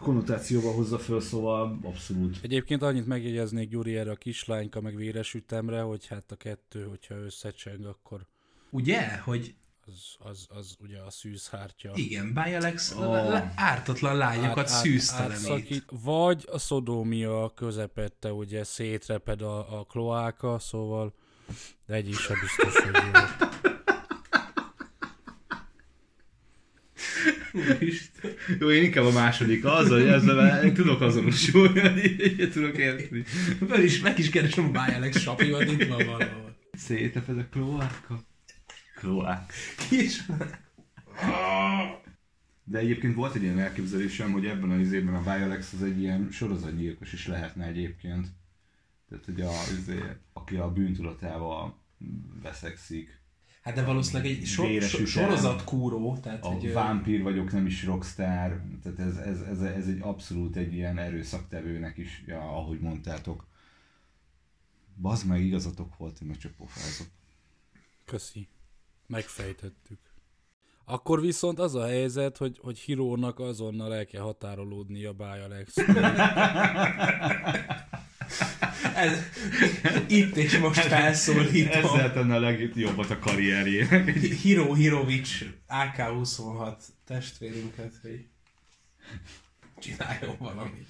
[0.00, 5.80] konnotációval hozza föl, szóval abszolút Egyébként annyit megjegyeznék Gyuri erre a kislányka, meg véres ütemre,
[5.80, 8.26] hogy hát a kettő, hogyha összecseng, akkor
[8.70, 9.54] Ugye, hogy
[9.86, 11.92] az, az, az ugye a szűzhártya.
[11.94, 13.02] igen, Bialex Ó.
[13.02, 13.60] oh.
[13.60, 15.34] ártatlan lányokat Át- szűztelenít.
[15.34, 15.84] átszakít.
[15.90, 21.14] Vagy a szodómia közepette, ugye szétreped a, a kloáka, szóval
[21.86, 23.72] de egy is sem biztos, hogy jó.
[28.58, 33.22] Jó, én inkább a második az, hogy ezzel én tudok azonosulni, egyet tudok érteni.
[33.68, 36.56] Föl is, meg is keresem a Bialex sapimat, itt van valahol.
[36.72, 38.24] Széteped a kloáka.
[38.94, 39.52] Kloák.
[39.88, 40.22] Kis...
[42.64, 46.28] De egyébként volt egy ilyen elképzelésem, hogy ebben az évben a Bialex az egy ilyen
[46.30, 48.26] sorozatgyilkos is lehetne egyébként.
[49.08, 49.98] Tehát, hogy a, izé,
[50.32, 51.78] aki a bűntudatával
[52.42, 53.22] veszekszik.
[53.64, 58.62] Hát de valószínűleg egy so, so, sorozatkúró, tehát A ö, vámpír vagyok, nem is rockstar.
[58.82, 63.46] Tehát ez, ez, ez, ez egy abszolút egy ilyen erőszaktevőnek is, ja, ahogy mondtátok.
[65.00, 67.06] Bazd meg, igazatok volt, én meg csak pofázok.
[68.04, 68.48] Köszi.
[69.06, 69.98] Megfejtettük.
[70.84, 75.74] Akkor viszont az a helyzet, hogy, hogy Hirónak azonnal el kell határolódni a Bialex.
[78.94, 79.18] Ez,
[80.08, 81.84] itt és most felszólítom.
[81.84, 84.16] Ezzel tenne a legjobbat a karrierjének.
[84.16, 86.76] Hiro Hirovics AK-26
[87.06, 88.26] testvérünket, hogy
[89.78, 90.88] csináljon valamit.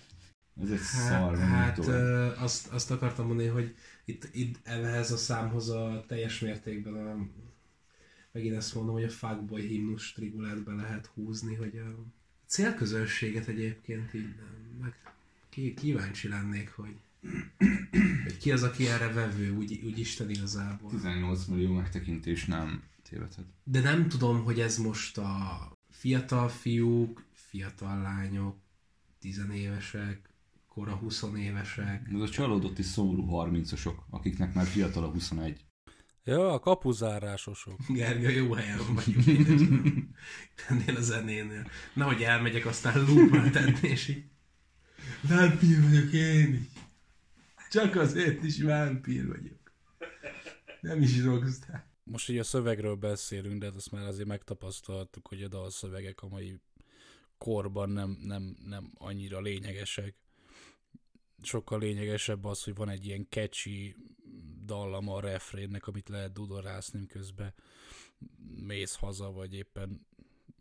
[0.63, 5.17] Ez egy Hát, szar, hát ö, azt, azt akartam mondani, hogy itt, itt ehhez a
[5.17, 7.29] számhoz a teljes mértékben a,
[8.33, 12.05] megint ezt mondom, hogy a fuckboy himnus trigulet be lehet húzni, hogy a
[12.47, 14.95] célközönséget egyébként így nem, meg
[15.75, 16.97] kíváncsi lennék, hogy,
[18.25, 20.91] hogy ki az, aki erre vevő, úgy, úgy Isten igazából.
[20.91, 23.45] 18 millió megtekintés nem tévedhet.
[23.65, 28.57] De nem tudom, hogy ez most a fiatal fiúk, fiatal lányok,
[29.19, 30.31] tizenévesek,
[30.69, 32.09] kora 20 évesek.
[32.15, 35.65] Ez a csalódott és szomorú 30-osok, akiknek már fiatal a 21.
[36.25, 37.81] ja, a kapuzárásosok.
[37.89, 39.27] Gergő, jó helyen vagyunk.
[40.69, 41.67] Ennél a zenénél.
[41.95, 44.25] Nehogy elmegyek, aztán loopra tenni, és így
[45.29, 46.74] vámpír vagyok én is.
[47.75, 49.73] Csak azért is vámpír vagyok.
[50.81, 51.85] Nem is rockstar.
[52.05, 56.29] Most így a szövegről beszélünk, de hát azt már azért megtapasztaltuk, hogy a dalszövegek a
[56.29, 56.61] mai
[57.39, 60.15] korban nem, nem, nem annyira lényegesek.
[61.43, 63.97] Sokkal lényegesebb az, hogy van egy ilyen catchy
[64.65, 67.55] dallama a refrénnek, amit lehet dudorászni közben
[68.67, 70.07] mész haza, vagy éppen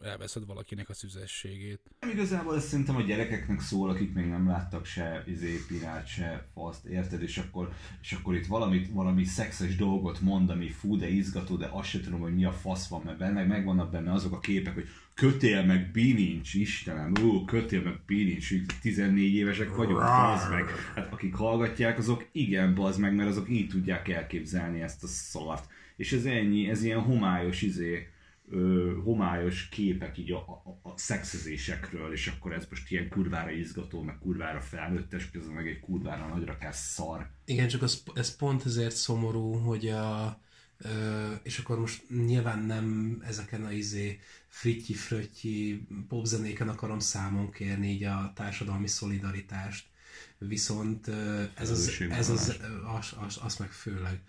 [0.03, 1.79] elveszed valakinek a szüzességét.
[2.11, 6.85] Igazából ez szerintem a gyerekeknek szól, akik még nem láttak se izé, pirát, se faszt,
[6.85, 7.21] érted?
[7.21, 11.69] És akkor, és akkor itt valamit, valami szexes dolgot mond, ami fú, de izgató, de
[11.71, 14.39] azt sem tudom, hogy mi a fasz van meg benne, meg megvannak benne azok a
[14.39, 20.49] képek, hogy kötél meg bilincs, Istenem, ó, kötél meg bilincs, így 14 évesek vagyok, bazd
[20.51, 20.65] meg.
[20.95, 25.67] Hát akik hallgatják, azok igen, bazd meg, mert azok így tudják elképzelni ezt a szart.
[25.95, 28.07] És ez ennyi, ez ilyen homályos izé,
[28.49, 34.01] ö, homályos képek így a, a, a szexezésekről, és akkor ez most ilyen kurvára izgató,
[34.01, 37.29] meg kurvára felnőttes, közben meg egy kurvára nagyrakás szar.
[37.45, 40.39] Igen, csak az, ez pont ezért szomorú, hogy a,
[40.77, 47.88] ö, és akkor most nyilván nem ezeken a izé frityi fröttyi popzenéken akarom számon kérni
[47.88, 49.86] így a társadalmi szolidaritást,
[50.38, 52.60] viszont ö, ez az, ez az,
[52.97, 54.21] az, az, az meg főleg,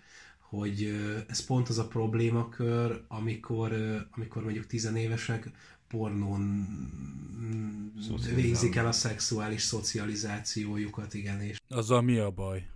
[0.55, 0.95] hogy
[1.27, 3.73] ez pont az a problémakör, amikor,
[4.11, 5.49] amikor mondjuk tizenévesek
[5.87, 6.67] pornón
[8.35, 12.67] végzik el a szexuális szocializációjukat, igen, és Azzal mi a baj?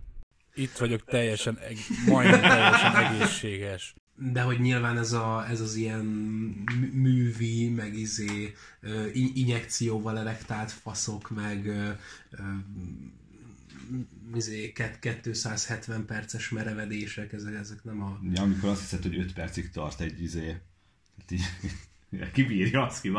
[0.54, 1.58] Itt vagyok teljesen,
[2.06, 3.94] majdnem teljesen egészséges.
[4.32, 6.04] de hogy nyilván ez, a, ez az ilyen
[6.80, 8.54] mű- művi, meg izé
[9.12, 11.70] injekcióval elektált faszok, meg
[14.34, 18.20] izé, kett- 270 perces merevedések, ezek, ezek nem a...
[18.32, 20.56] Ja, amikor azt hiszed, hogy 5 percig tart egy izé,
[22.20, 23.12] hát kibírja azt ki,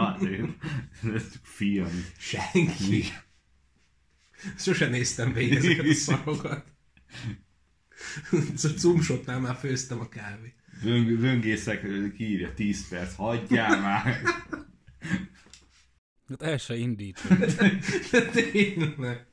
[1.14, 2.06] ez film.
[2.18, 3.04] Senki.
[4.58, 6.66] Sose néztem végig ezeket a szarokat.
[8.56, 10.56] Szóval cumsotnál már főztem a kávét.
[10.84, 11.82] Vöng, vöngészek,
[12.16, 14.16] kiírja 10 perc, hagyjál már!
[16.32, 17.20] Hát el se indít.
[18.12, 19.26] De tényleg.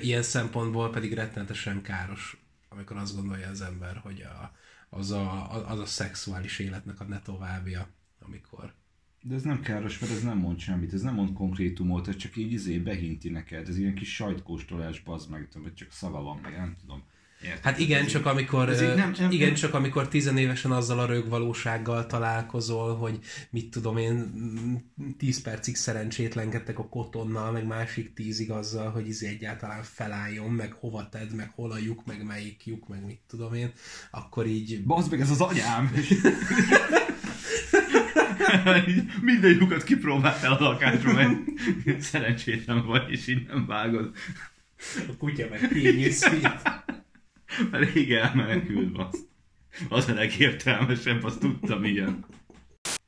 [0.00, 2.36] Ilyen szempontból pedig rettenetesen káros,
[2.68, 4.52] amikor azt gondolja az ember, hogy a,
[4.88, 7.88] az, a, az a szexuális életnek a ne továbbja,
[8.20, 8.74] amikor
[9.22, 12.36] De ez nem káros, mert ez nem mond semmit, ez nem mond konkrétumot, ez csak
[12.36, 16.56] így izé behinti neked, ez ilyen kis sajtkóstolás, bazd meg, vagy csak szaga van, meg
[16.56, 17.02] nem tudom.
[17.44, 17.62] Érted?
[17.62, 22.06] Hát igen, csak amikor, így nem- nem- igen, nem- csak amikor tizenévesen azzal a rögvalósággal
[22.06, 23.18] találkozol, hogy
[23.50, 24.32] mit tudom én,
[25.18, 31.08] tíz percig szerencsétlenkedtek a kotonnal, meg másik tízig azzal, hogy izé egyáltalán felálljon, meg hova
[31.08, 33.72] tedd, meg hol a lyuk, meg melyik lyuk, meg mit tudom én,
[34.10, 35.92] akkor így Bazd meg, ez az anyám!
[35.96, 36.18] Így
[39.20, 41.32] Minden lyukat kipróbáltál a lakásra, mert
[42.00, 44.10] szerencsétlen vagy, és innen vágod.
[45.08, 46.48] a kutya meg kényűszít.
[47.70, 49.26] Mert rég elmenekült, bazd.
[49.88, 52.24] Az a legértelmesebb, azt tudtam, ilyen.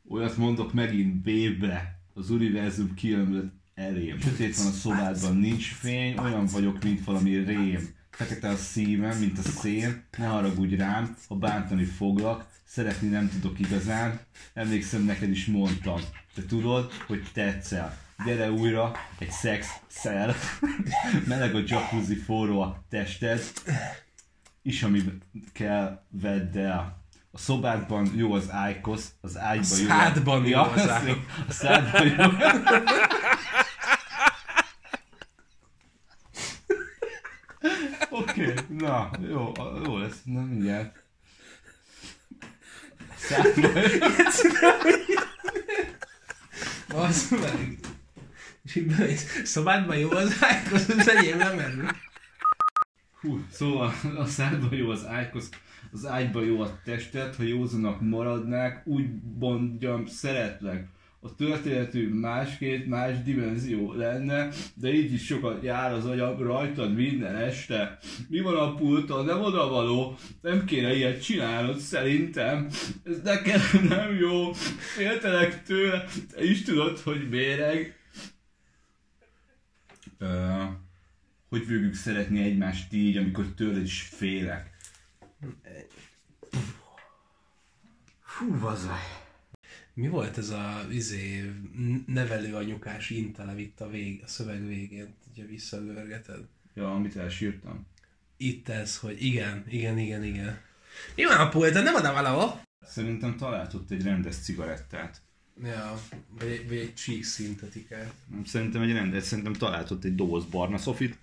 [0.08, 2.00] Olyat mondok megint B-be.
[2.14, 4.20] Az univerzum kiömlött elém.
[4.20, 7.88] Sötét van a szobádban, nincs fény, olyan vagyok, mint valami rém.
[8.10, 13.58] Fekete a szívem, mint a szén, ne haragudj rám, ha bántani foglak, szeretni nem tudok
[13.58, 14.20] igazán,
[14.54, 16.00] emlékszem neked is mondtam.
[16.34, 17.98] Te tudod, hogy tetszel.
[18.24, 20.34] Gyere újra, egy szex szel.
[21.26, 23.42] Meleg a jacuzzi, forró a tested.
[24.66, 25.02] Is, ami
[25.52, 27.02] kell, vedd el.
[27.32, 29.86] A szobádban jó az ájkosz, az ágyban jó.
[29.86, 31.14] szádban jó az az áj- jó.
[31.48, 32.24] A szádban jó.
[38.10, 39.52] Oké, okay, na, jó,
[39.84, 41.02] jó lesz, na mindjárt.
[43.16, 44.06] Szádban jó.
[46.98, 47.78] Az meg.
[48.62, 51.86] És így szobádban jó az ágyhoz, az enyém nem erő.
[53.50, 55.48] Szóval a szádban jó az ágyhoz,
[55.92, 59.06] az ágyban jó a tested, ha józanak maradnák, úgy
[59.38, 60.88] mondjam, szeretlek.
[61.20, 67.36] A történetünk másként, más dimenzió lenne, de így is sokat jár az agyam rajtad minden
[67.36, 67.98] este.
[68.28, 69.24] Mi van a pulton?
[69.24, 70.16] Nem odavaló?
[70.40, 72.68] Nem kéne ilyet csinálnod szerintem.
[73.04, 74.52] Ez nekem nem jó.
[74.96, 76.04] Féltelek tőle.
[76.34, 77.96] Te is tudod, hogy méreg.
[80.18, 80.62] Ö,
[81.58, 84.70] hogy fogjuk szeretni egymást így, amikor tőled is félek.
[88.20, 88.98] Hú, vazaj.
[89.94, 91.52] Mi volt ez a izé,
[92.06, 96.40] nevelő anyukás intele itt a, vég, a szöveg végén, hogyha visszagörgeted?
[96.74, 97.86] Ja, amit elsírtam.
[98.36, 100.58] Itt ez, hogy igen, igen, igen, igen.
[101.16, 101.82] Mi van a pulton?
[101.82, 102.62] Nem oda valahol?
[102.86, 105.22] Szerintem talált ott egy rendes cigarettát.
[105.62, 106.00] Ja,
[106.38, 108.12] vagy, egy- vagy egy cheek szintetikát.
[108.44, 111.18] Szerintem egy rendes, szerintem talált ott egy doboz barna szofit.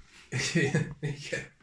[0.99, 1.59] Igen.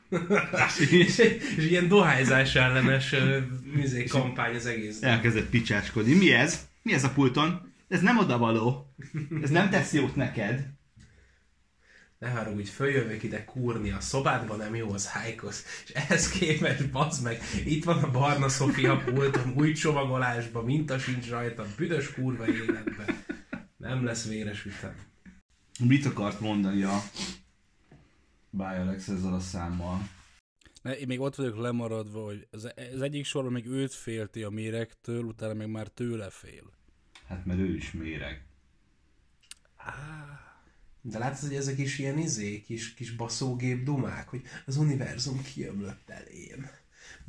[0.91, 1.19] és,
[1.57, 3.39] és ilyen dohányzás ellenes ö,
[3.77, 5.03] izé, kampány az egész.
[5.03, 6.15] Elkezdett picsácskodni.
[6.15, 6.67] Mi ez?
[6.83, 7.73] Mi ez a pulton?
[7.89, 8.95] Ez nem odavaló.
[9.43, 10.77] Ez nem tesz jót neked.
[12.19, 17.23] Ne haragudj, följövök ide kúrni, a szobádban nem jó az hájkosz, és ehhez képest, bazd
[17.23, 23.25] meg, itt van a barna Sofia pultom, új csomagolásban, minta sincs rajta, büdös kurva életben.
[23.77, 24.95] Nem lesz véres ütem.
[25.85, 27.03] Mit akart mondani a
[28.59, 30.09] Bialex ezzel a számmal?
[30.83, 34.51] Ne, én még ott vagyok lemaradva, hogy az, az egyik sorban még őt félti a
[34.51, 36.71] méregtől, utána meg már tőle fél.
[37.27, 38.47] Hát mert ő is méreg.
[41.01, 46.11] De látod, hogy ezek is ilyen izé, kis, kis baszógép dumák, hogy az univerzum kiömlött
[46.11, 46.71] elém.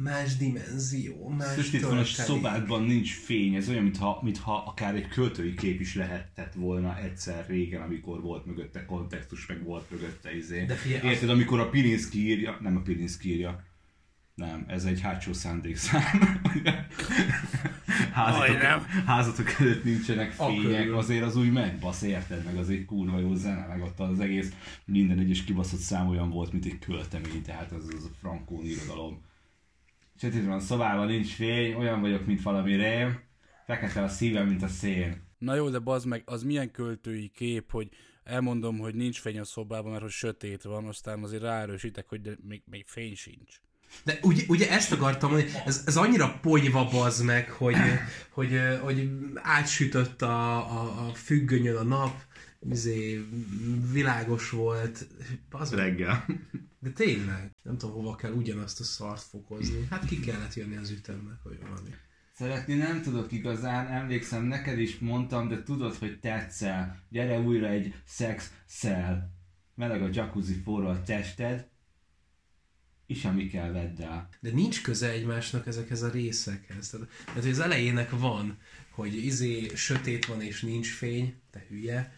[0.03, 5.07] Más dimenzió, más Sötét van a szobádban nincs fény, ez olyan, mintha, mintha akár egy
[5.07, 10.65] költői kép is lehetett volna egyszer régen, amikor volt mögötte kontextus, meg volt mögötte izé.
[10.65, 13.63] De figyelj, Érted, amikor a Pilinszki írja, nem a Pilinszki írja,
[14.35, 16.01] nem, ez egy hátsó szándékszám.
[18.13, 18.85] házatok, Majdnem.
[19.05, 22.43] házatok előtt nincsenek fények, azért az úgy megbasz, érted?
[22.43, 24.51] Meg az egy kurva jó zene, meg ott az egész
[24.85, 29.27] minden egyes kibaszott szám olyan volt, mint egy költemény, tehát az, az a frankón irodalom.
[30.21, 33.19] Sötét van a szobában, nincs fény, olyan vagyok, mint valami rém,
[33.65, 35.21] fekete a szívem, mint a szén.
[35.37, 37.89] Na jó, de bazd meg, az milyen költői kép, hogy
[38.23, 42.37] elmondom, hogy nincs fény a szobában, mert hogy sötét van, aztán azért ráerősítek, hogy de
[42.47, 43.55] még, még fény sincs.
[44.03, 47.75] De ugye, ugye ezt akartam mondani, ez, ez annyira ponyva bazd meg, hogy,
[48.29, 52.15] hogy, hogy átsütött a, a, a függönyön a nap,
[52.69, 53.25] izé,
[53.91, 55.07] világos volt,
[55.49, 55.85] bazd meg.
[55.85, 56.25] Reggel.
[56.79, 59.87] De tényleg, nem tudom hova kell ugyanazt a szart fokozni.
[59.89, 61.89] Hát ki kellett jönni az ütemnek, hogy valami.
[62.33, 67.03] Szeretni nem tudok igazán, emlékszem, neked is mondtam, de tudod, hogy tetszel.
[67.09, 69.33] Gyere újra egy sex szel.
[69.75, 71.67] Meleg a jacuzzi forró a tested,
[73.05, 74.29] és ami kell vedd el.
[74.39, 76.89] De nincs köze egymásnak ezekhez a részekhez.
[76.89, 78.57] Tehát, tehát az elejének van,
[78.91, 82.13] hogy izé sötét van és nincs fény, te hülye,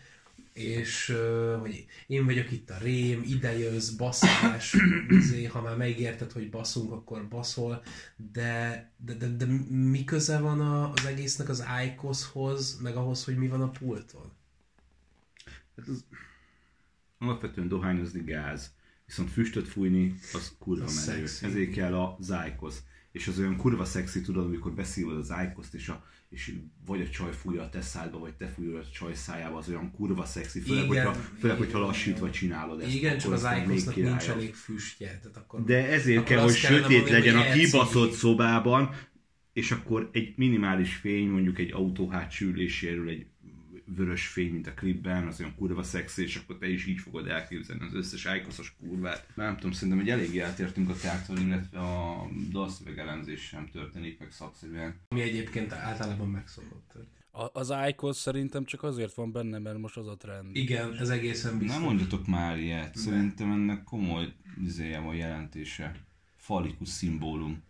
[0.64, 1.18] és
[1.60, 4.76] hogy én vagyok itt a rém, ide jössz, baszás,
[5.10, 7.84] izé, ha már megérted, hogy baszunk, akkor baszol,
[8.32, 13.38] de, de, de, de mi köze van a, az egésznek az Icoshoz, meg ahhoz, hogy
[13.38, 14.32] mi van a pulton?
[15.78, 16.06] Hát az
[17.18, 18.74] alapvetően dohányozni gáz,
[19.06, 21.26] viszont füstöt fújni, az kurva Az menő.
[21.26, 21.46] szexi.
[21.46, 22.84] Ezért kell a zájkosz.
[23.12, 26.54] És az olyan kurva szexi, tudod, amikor beszívod az zájkoszt, és, a, és
[26.86, 29.92] vagy a csaj fújja a te szádba, vagy te fújod a csaj szájába, az olyan
[29.92, 32.32] kurva szexi, főleg, Igen, hogyha, főleg hogyha igen, lassítva igen.
[32.32, 32.94] csinálod ezt.
[32.94, 35.64] Igen, csak az Icosnak nincs elég füstje, tehát akkor...
[35.64, 38.96] De ezért Akkor kell, hogy sötét mondani, legyen a kibaszott szobában,
[39.54, 43.26] és akkor egy minimális fény, mondjuk egy autó hátsó üléséről egy
[43.96, 47.28] vörös fény, mint a klipben, az olyan kurva szexi, és akkor te is így fogod
[47.28, 49.28] elképzelni az összes ájkoszos kurvát.
[49.36, 54.32] Nem tudom, szerintem egy eléggé eltértünk a tártól, illetve a dalszöveg elemzés sem történik meg
[54.32, 54.96] szakszerűen.
[55.08, 56.98] Ami egyébként általában megszokott.
[57.32, 60.56] A, az Icos szerintem csak azért van benne, mert most az a trend.
[60.56, 61.78] Igen, ez egészen biztos.
[61.78, 64.34] Nem mondjatok már ilyet, szerintem ennek komoly
[64.64, 65.96] izéje van jelentése.
[66.38, 67.64] Falikus szimbólum.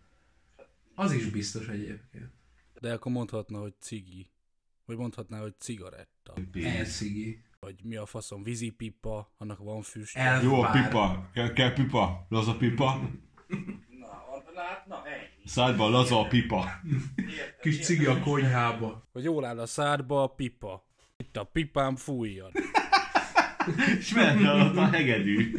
[0.96, 2.30] Az is biztos egyébként.
[2.80, 4.31] De akkor mondhatna, hogy cigi.
[4.92, 6.34] Vagy mondhatná, hogy cigaretta.
[6.64, 7.42] Elszigi.
[7.60, 10.18] Vagy mi a faszom, vízipipa, annak van füst.
[10.44, 13.02] Jó a pipa, kell, kell pipa, laza pipa.
[14.00, 15.46] Na, lát, na, ennyi.
[15.46, 16.66] Szádban laza a pipa.
[17.62, 19.08] Kis cigi a konyhába.
[19.12, 20.86] Hogy jól áll a szádba a pipa.
[21.18, 22.52] Itt a pipám fújjon.
[24.00, 25.52] És alatt a hegedű.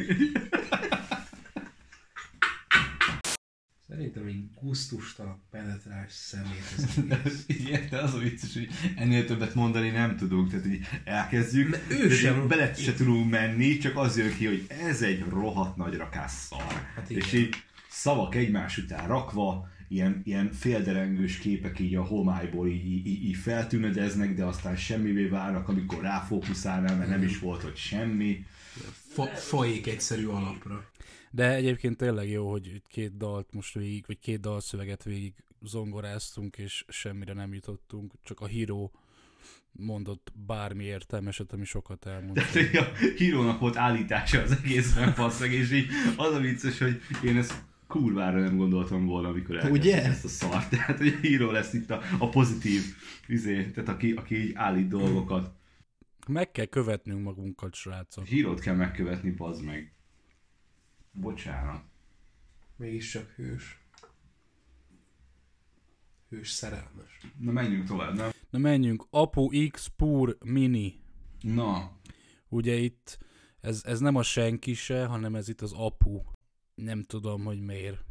[3.93, 6.63] Szerintem egy gusztustalan penetrás szemét
[7.11, 7.43] egész.
[7.59, 11.81] Igen, de az a vicces, hogy ennél többet mondani nem tudunk, tehát így elkezdjük, De
[11.89, 15.75] ő de sem- bele se tudunk menni, csak az jön ki, hogy ez egy rohadt
[15.77, 16.61] nagy rakás szar.
[16.95, 17.21] Hát igen.
[17.23, 17.55] és így
[17.89, 23.35] szavak egymás után rakva, ilyen, ilyen félderengős képek így a homályból így, így, így, így
[23.35, 28.45] feltűnödeznek, de aztán semmivé válnak, amikor ráfókuszálnál, mert nem is volt ott semmi.
[29.13, 30.91] Fo- folyik egyszerű alapra.
[31.35, 36.57] De egyébként tényleg jó, hogy itt két dalt most végig, vagy két dalszöveget végig zongoráztunk,
[36.57, 38.91] és semmire nem jutottunk, csak a híró
[39.71, 42.33] mondott bármi értelmeset, ami sokat elmond.
[42.53, 47.37] Tehát a hírónak volt állítása az egészben, passzeg, és így az a vicces, hogy én
[47.37, 50.03] ezt kurvára nem gondoltam volna, amikor Ugye?
[50.03, 50.69] ezt a szart.
[50.75, 52.81] Tehát, hogy a híró lesz itt a, a pozitív,
[53.27, 55.51] izé, tehát aki, aki így állít dolgokat.
[56.27, 58.25] Meg kell követnünk magunkat, srácok.
[58.25, 59.93] Hírót kell megkövetni, bazd meg.
[61.13, 61.83] Bocsánat.
[62.75, 63.81] Mégiscsak hős.
[66.29, 67.19] Hős szerelmes.
[67.39, 68.31] Na menjünk tovább, nem?
[68.49, 71.01] Na menjünk, Apu X Pur Mini.
[71.41, 71.97] Na,
[72.49, 73.17] Ugye itt,
[73.61, 76.21] ez, ez nem a senki se, hanem ez itt az apu.
[76.75, 78.05] Nem tudom, hogy miért.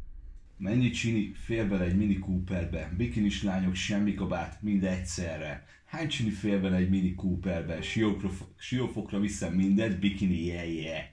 [0.57, 2.93] mennyi csini fér bele egy Mini Cooperbe?
[2.97, 5.65] Bikinis lányok semmi kabát, mind egyszerre.
[5.85, 7.81] Hány csini fér bele egy Mini Cooperbe?
[7.81, 11.03] Siófokra, siófokra viszem mindet, bikini, yeah, yeah.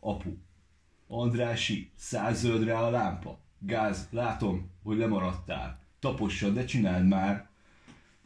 [0.00, 0.30] Apu.
[1.14, 3.38] Andrási, százöld rá a lámpa.
[3.58, 5.80] Gáz, látom, hogy lemaradtál.
[5.98, 7.48] Tapossad, de csináld már.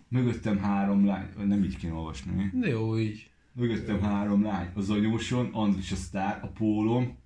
[0.09, 2.51] Mögöttem három lány, nem így kéne olvasni.
[2.53, 3.31] De jó így.
[3.53, 4.71] Mögöttem három lány.
[4.75, 7.19] Az anyóson, Andris a sztár, a pólom,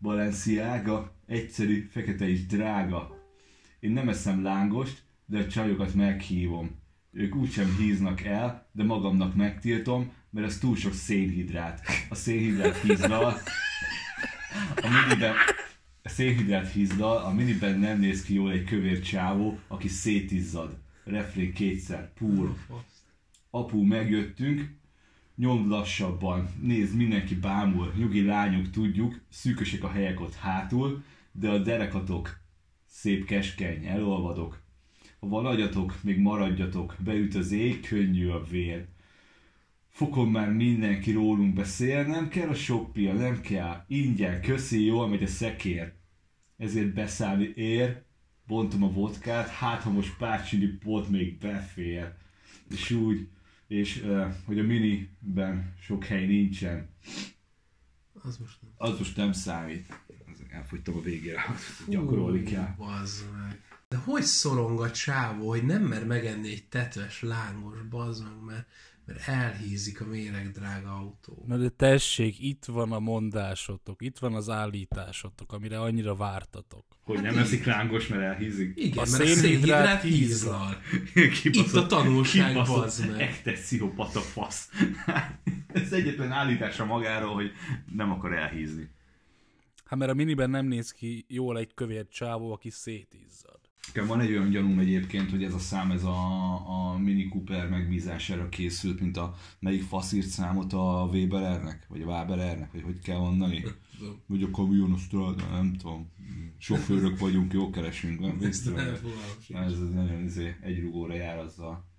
[0.00, 3.16] Balenciaga, egyszerű, fekete és drága.
[3.80, 6.70] Én nem eszem lángost, de a csajokat meghívom.
[7.12, 11.82] Ők úgysem híznak el, de magamnak megtiltom, mert ez túl sok szénhidrát.
[12.08, 13.34] A szénhidrát hízdal,
[14.76, 15.34] a miniben,
[16.02, 20.78] szénhidrát hízdal, a miniben nem néz ki jól egy kövér csávó, aki szétizzad.
[21.04, 22.54] Refrén kétszer, púr.
[23.50, 24.78] Apu, megjöttünk,
[25.36, 31.58] nyomd lassabban, nézd, mindenki bámul, nyugi lányok, tudjuk, szűkösek a helyek ott hátul, de a
[31.58, 32.40] derekatok
[32.86, 34.62] szép keskeny, elolvadok.
[35.20, 38.86] Ha van agyatok, még maradjatok, beüt az ég, könnyű a vér.
[40.00, 45.08] Fokon már mindenki rólunk beszél, nem kell a sok pia, nem kell, ingyen, köszi, jól
[45.08, 45.92] megy a szekér.
[46.56, 48.02] Ezért beszállni ér,
[48.46, 50.48] bontom a vodkát, hát ha most pár
[50.78, 52.12] pot még befér.
[52.70, 53.28] És úgy,
[53.66, 54.06] és
[54.44, 56.88] hogy a miniben sok hely nincsen.
[58.12, 58.70] Az most nem.
[58.76, 60.00] Az most nem számít.
[60.50, 61.44] Elfogytam a végére,
[61.88, 62.74] gyakorolni kell.
[63.88, 68.66] De hogy szorong a csávó, hogy nem mer megenni egy tetves lángos, bazd meg, mert,
[69.10, 71.44] mert elhízik a méreg drága autó.
[71.46, 76.84] Na de tessék, itt van a mondásotok, itt van az állításotok, amire annyira vártatok.
[77.02, 78.72] Hogy nem eszik lángos, mert elhízik.
[78.76, 80.80] Igen, A a mert a szénhidrát szénhidrát hízlal.
[81.42, 83.20] Itt a tanulság, bazd meg.
[83.20, 84.68] Ekte pszichopata fasz.
[85.72, 87.52] Ez egyetlen állítása magáról, hogy
[87.94, 88.90] nem akar elhízni.
[89.84, 93.59] Hát mert a miniben nem néz ki jól egy kövér csávó, aki szétizzad.
[93.86, 97.68] Nekem van egy olyan gyanúm egyébként, hogy ez a szám, ez a, a Mini Cooper
[97.68, 103.18] megbízására készült, mint a melyik faszírt számot a Weberernek, vagy a Waberernek, vagy hogy kell
[103.18, 103.64] mondani?
[104.26, 106.10] Vagy a kamionosztráda, nem tudom.
[106.58, 108.38] Sofőrök vagyunk, jó keresünk, nem?
[108.38, 108.82] Biztos.
[109.44, 109.60] Sincs.
[109.60, 111.89] Ez nagyon izé, egy rugóra jár azzal.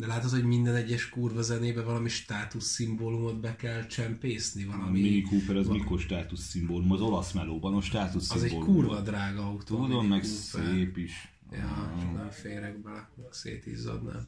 [0.00, 5.00] De látod, hogy minden egyes kurva zenébe valami státuszszimbólumot be kell csempészni, A valami...
[5.00, 6.92] Mini Cooper az mikor státuszszimbólum?
[6.92, 8.64] Az olasz melóban a Az egy státuszszimbólum.
[8.74, 9.76] kurva drága autó.
[9.76, 10.72] a Tudom, Mini meg Cooper.
[10.74, 11.34] szép is.
[11.52, 14.26] Ja, csak nem férek bele, meg szétizzadnám.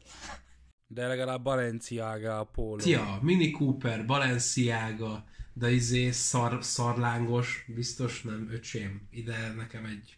[0.86, 2.82] De legalább Balenciaga a póló.
[2.86, 10.16] Ja, Mini Cooper, Balenciaga, de izé szar, szarlángos, biztos nem, öcsém, ide nekem egy...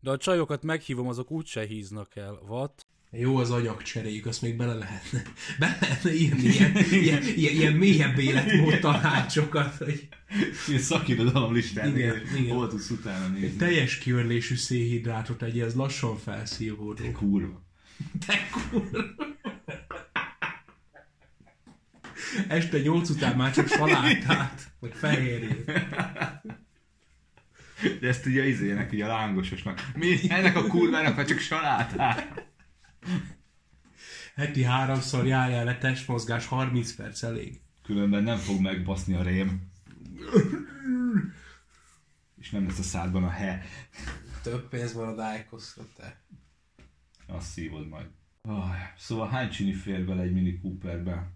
[0.00, 2.38] De a csajokat meghívom, azok úgyse híznak el.
[2.48, 2.86] What?
[3.16, 5.22] Jó az anyagcseréjük, azt még bele lehetne,
[5.58, 10.08] bele lehetne írni ilyen, ilyen, ilyen, ilyen mélyebb életmód tanácsokat, hogy
[10.68, 11.96] Ilyen szakirodalom listán.
[11.96, 12.54] Igen, igen.
[12.54, 13.56] Hol tudsz utána nézni?
[13.56, 17.10] teljes kiörlésű szénhidrátot egy, ez lassan felszívódó.
[17.12, 17.64] Kurva.
[18.26, 19.04] Te kurva!
[22.48, 25.64] Este nyolc után már csak salátát, vagy fehérjét.
[28.00, 29.90] De ezt ugye izének, ugye a lángososnak.
[29.94, 30.18] Mi?
[30.28, 32.52] Ennek a kurvának már csak salátát.
[34.34, 37.60] Heti háromszor járjál le testmozgás, 30 perc elég.
[37.82, 39.70] Különben nem fog megbaszni a rém.
[42.36, 43.62] És nem lesz a szádban a he.
[44.42, 46.22] Több pénz marad Ájkoszra, te.
[47.26, 48.06] Azt szívod majd.
[48.42, 51.32] Oh, szóval hány csini fér bele egy Mini Cooperbe?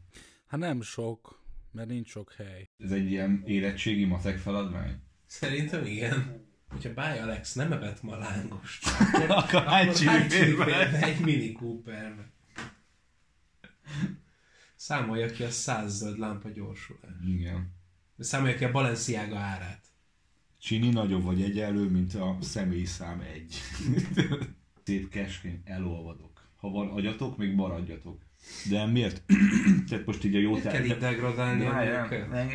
[0.47, 1.43] Hát nem sok,
[1.73, 2.69] mert nincs sok hely.
[2.79, 5.03] Ez egy ilyen érettségi matek feladvány?
[5.27, 6.48] Szerintem igen.
[6.69, 8.87] Hogyha Báj Alex nem evett ma lángost,
[9.29, 10.91] Akkor hány csini hány fér csirifér bele?
[10.91, 12.31] be egy Mini Cooperbe?
[14.77, 17.13] Számolja ki a száz zöld lámpa gyorsulás.
[17.27, 17.73] Igen.
[18.19, 19.87] Számolja ki a Balenciaga árát.
[20.59, 23.61] Csini nagyobb vagy egyenlő, mint a személyszám egy.
[24.85, 26.49] Szép keskeny, elolvadok.
[26.57, 28.23] Ha van agyatok, még maradjatok.
[28.71, 29.23] De miért?
[29.89, 31.65] Tehát most így a jó Miért kell így degradálni.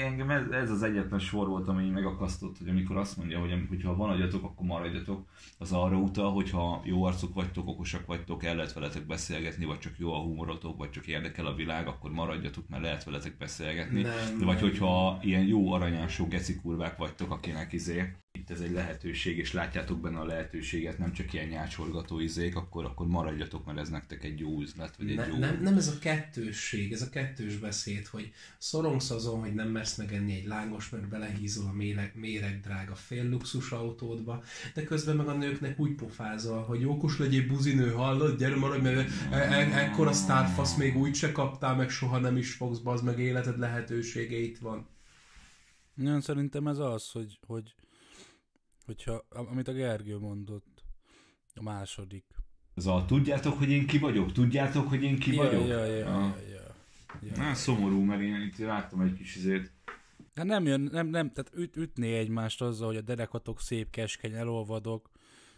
[0.02, 3.96] Engem ez, ez, az egyetlen sor volt, ami megakasztott, hogy amikor azt mondja, hogy hogyha
[3.96, 5.28] van agyatok, akkor maradjatok,
[5.58, 9.94] az arra utal, hogyha jó arcok vagytok, okosak vagytok, el lehet veletek beszélgetni, vagy csak
[9.98, 14.02] jó a humorotok, vagy csak érdekel a világ, akkor maradjatok, mert lehet veletek beszélgetni.
[14.02, 14.70] Nem, De vagy nem.
[14.70, 20.00] hogyha ilyen jó aranyású geci kurvák vagytok, akinek izé, itt ez egy lehetőség, és látjátok
[20.00, 24.40] benne a lehetőséget, nem csak ilyen nyácsorgató izék, akkor, akkor maradjatok, mert ez nektek egy
[24.40, 25.38] jó üzlet, vagy egy Ne, jó...
[25.38, 29.98] nem, nem ez a kettősség, ez a kettős beszéd, hogy szorongsz azon, hogy nem mersz
[29.98, 35.28] megenni egy lángos, mert belehízol a méreg, méreg drága fél luxus autódba, de közben meg
[35.28, 40.12] a nőknek úgy pofázol, hogy jókos legyél buzinő, hallod, gyere maradj, mert e- e- ekkora
[40.12, 44.58] sztárfasz még úgy se kaptál, meg soha nem is fogsz, bazd meg életed lehetősége itt
[44.58, 44.88] van.
[45.94, 47.74] Nem, szerintem ez az, hogy, hogy
[48.86, 50.84] hogyha, amit a Gergő mondott,
[51.56, 52.26] a második.
[52.76, 54.32] Ez a tudjátok, hogy én ki vagyok?
[54.32, 55.68] Tudjátok, hogy én ki ja, vagyok?
[55.68, 56.34] Ja, ja, Ah.
[56.50, 56.76] ja, ja,
[57.22, 57.44] ja.
[57.44, 59.72] Na, szomorú, mert én itt láttam egy kis izét.
[60.36, 64.34] Hát nem jön, nem, nem, tehát üt, ütné egymást azzal, hogy a derekatok szép, keskeny,
[64.34, 65.10] elolvadok,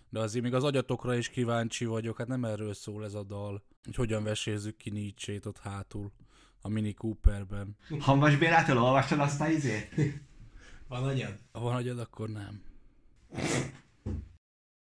[0.10, 3.64] de azért még az agyatokra is kíváncsi vagyok, hát nem erről szól ez a dal,
[3.84, 6.12] hogy hogyan vesézzük ki Nietzsét ott hátul
[6.62, 7.76] a Mini Cooperben.
[8.00, 9.96] Hamvas Bélától olvastad azt a izét?
[10.88, 11.40] Van agyad?
[11.52, 12.62] Ha van agyad, akkor nem.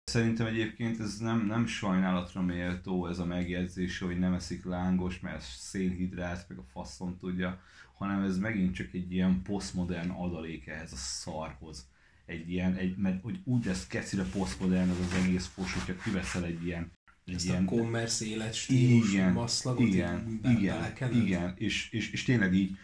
[0.05, 5.43] Szerintem egyébként ez nem, nem sajnálatra méltó ez a megjegyzés, hogy nem eszik lángos, mert
[5.43, 7.61] szénhidrát, meg a faszom tudja,
[7.99, 11.87] hanem ez megint csak egy ilyen posztmodern adalék ehhez a szarhoz.
[12.27, 16.45] Egy ilyen, egy, mert hogy úgy lesz kecire posztmodern az az egész fos, hogyha kiveszel
[16.45, 16.91] egy ilyen,
[17.25, 22.55] egy Ezt ilyen a commerce életstílus igen, maszlagot igen, igen, igen, és, és, és tényleg
[22.55, 22.77] így,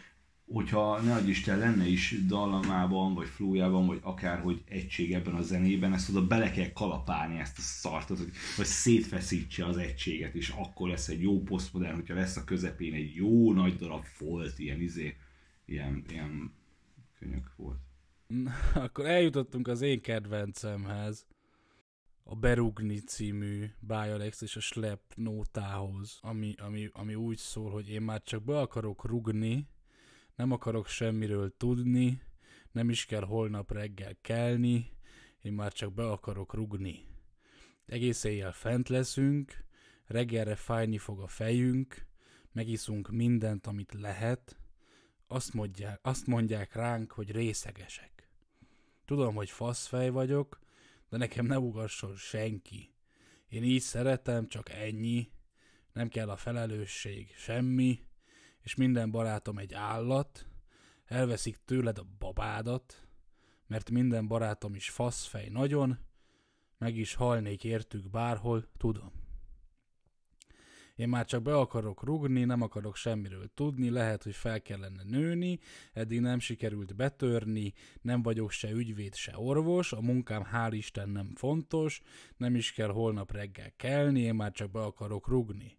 [0.47, 5.93] hogyha ne adj Isten lenne is dallamában, vagy flójában, vagy akárhogy egység ebben a zenében,
[5.93, 8.31] ezt oda bele kell kalapálni ezt a szartot, hogy,
[8.65, 13.53] szétfeszítse az egységet, és akkor lesz egy jó posztmodern, hogyha lesz a közepén egy jó
[13.53, 15.15] nagy darab folt, ilyen izé,
[15.65, 16.53] ilyen, ilyen
[17.19, 17.79] könyök volt.
[18.73, 21.25] Akkor eljutottunk az én kedvencemhez,
[22.27, 28.01] a Berugni című Bajalex és a Slep nótához, ami, ami, ami úgy szól, hogy én
[28.01, 29.67] már csak be akarok rugni,
[30.35, 32.21] nem akarok semmiről tudni,
[32.71, 34.91] nem is kell holnap reggel kelni,
[35.41, 37.05] én már csak be akarok rugni.
[37.85, 39.65] Egész éjjel fent leszünk,
[40.05, 42.05] reggelre fájni fog a fejünk,
[42.51, 44.59] megiszunk mindent, amit lehet,
[45.27, 48.29] azt mondják, azt mondják ránk, hogy részegesek.
[49.05, 50.59] Tudom, hogy faszfej vagyok,
[51.09, 52.93] de nekem ne ugasson senki.
[53.47, 55.29] Én így szeretem, csak ennyi,
[55.93, 57.99] nem kell a felelősség, semmi,
[58.65, 60.47] és minden barátom egy állat,
[61.05, 63.07] elveszik tőled a babádat,
[63.67, 65.97] mert minden barátom is faszfej nagyon,
[66.77, 69.11] meg is halnék értük bárhol, tudom.
[70.95, 75.59] Én már csak be akarok rugni, nem akarok semmiről tudni, lehet, hogy fel kellene nőni,
[75.93, 81.31] eddig nem sikerült betörni, nem vagyok se ügyvéd, se orvos, a munkám hál' Isten nem
[81.35, 82.01] fontos,
[82.37, 85.77] nem is kell holnap reggel kelni, én már csak be akarok rugni.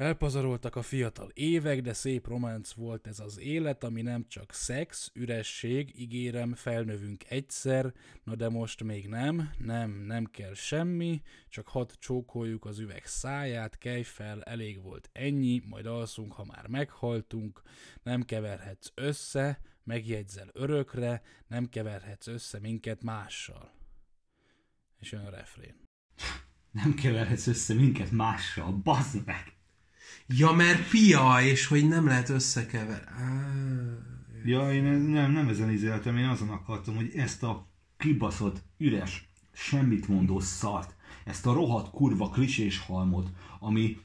[0.00, 5.10] Elpazaroltak a fiatal évek, de szép románc volt ez az élet, ami nem csak szex,
[5.14, 7.92] üresség, ígérem, felnövünk egyszer,
[8.24, 13.78] na de most még nem, nem, nem kell semmi, csak hadd csókoljuk az üveg száját,
[13.78, 17.62] kelj fel, elég volt ennyi, majd alszunk, ha már meghaltunk,
[18.02, 23.72] nem keverhetsz össze, megjegyzel örökre, nem keverhetsz össze minket mással.
[24.98, 25.88] És jön a refrén.
[26.70, 29.59] Nem keverhetsz össze minket mással, bazd meg!
[30.26, 33.04] Ja, mert pia, és hogy nem lehet összekever.
[33.06, 33.50] Á,
[34.44, 40.08] Ja, én nem, nem ezen izéltem, én azon akartam, hogy ezt a kibaszott, üres, semmit
[40.08, 40.94] mondó szart,
[41.24, 43.98] ezt a rohadt kurva klisés halmot, ami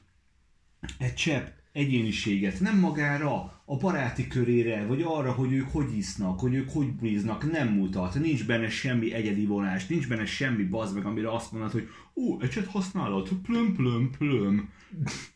[0.98, 6.54] egy csepp egyéniséget nem magára, a baráti körére, vagy arra, hogy ők hogy isznak, hogy
[6.54, 8.14] ők hogy bíznak, nem mutat.
[8.20, 12.40] Nincs benne semmi egyedi vonás, nincs benne semmi bazd meg, amire azt mondod, hogy ó,
[12.40, 14.68] ecset használod, plöm, plöm, plöm.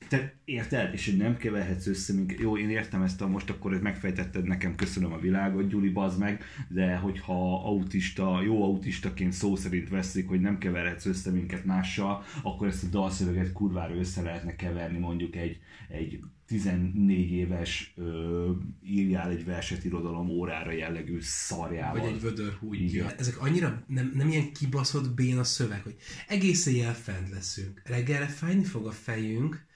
[0.08, 0.94] Te érted?
[0.94, 2.38] És hogy nem keverhetsz össze minket.
[2.38, 6.18] Jó, én értem ezt a most, akkor ezt megfejtetted nekem, köszönöm a világot, Gyuri, bazd
[6.18, 12.24] meg, de hogyha autista, jó autistaként szó szerint veszik, hogy nem keverhetsz össze minket mással,
[12.42, 15.58] akkor ezt a dalszöveget kurvára össze lehetne keverni mondjuk egy,
[15.88, 16.20] egy
[16.50, 18.50] 14 éves ö,
[18.82, 22.00] írjál egy verset irodalom órára jellegű szarjával.
[22.00, 22.58] Vagy egy vödör.
[22.70, 23.10] Igen.
[23.18, 25.96] Ezek annyira nem, nem ilyen kibaszott béna szöveg, hogy
[26.28, 27.82] egész éjjel fent leszünk.
[27.84, 29.66] Reggelre fájni fog a fejünk,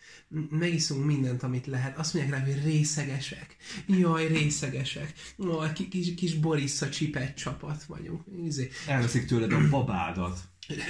[0.51, 1.99] megiszunk mindent, amit lehet.
[1.99, 3.57] Azt mondják rá, hogy részegesek.
[3.87, 5.13] Jaj, részegesek.
[5.39, 8.23] Jaj, ki- kis, kis Borissa csipet csapat vagyunk.
[8.45, 8.71] Izé.
[8.87, 10.41] Elveszik tőled a babádat.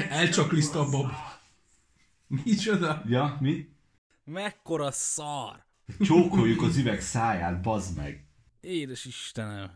[0.08, 1.10] Elcsakliszta a bab.
[2.26, 3.02] Micsoda?
[3.06, 3.68] Ja, mi?
[4.24, 5.63] Mekkora szar!
[6.00, 8.24] Csókoljuk az üveg száját, bazd meg.
[8.60, 9.70] Édes Istenem!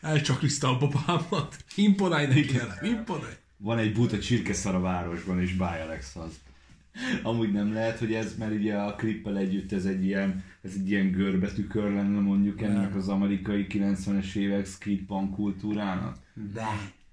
[0.00, 1.56] Elcsakliszta a babámat.
[1.74, 2.56] Imponálj neki.
[2.82, 3.34] Imponálj.
[3.56, 6.40] Van egy buta csirkeszar a városban, és Báj Alex az.
[7.22, 10.90] Amúgy nem lehet, hogy ez, mert ugye a klippel együtt ez egy ilyen, ez egy
[10.90, 16.16] ilyen görbetükör lenne mondjuk ennek az amerikai 90-es évek skatepunk kultúrának.
[16.52, 16.66] De.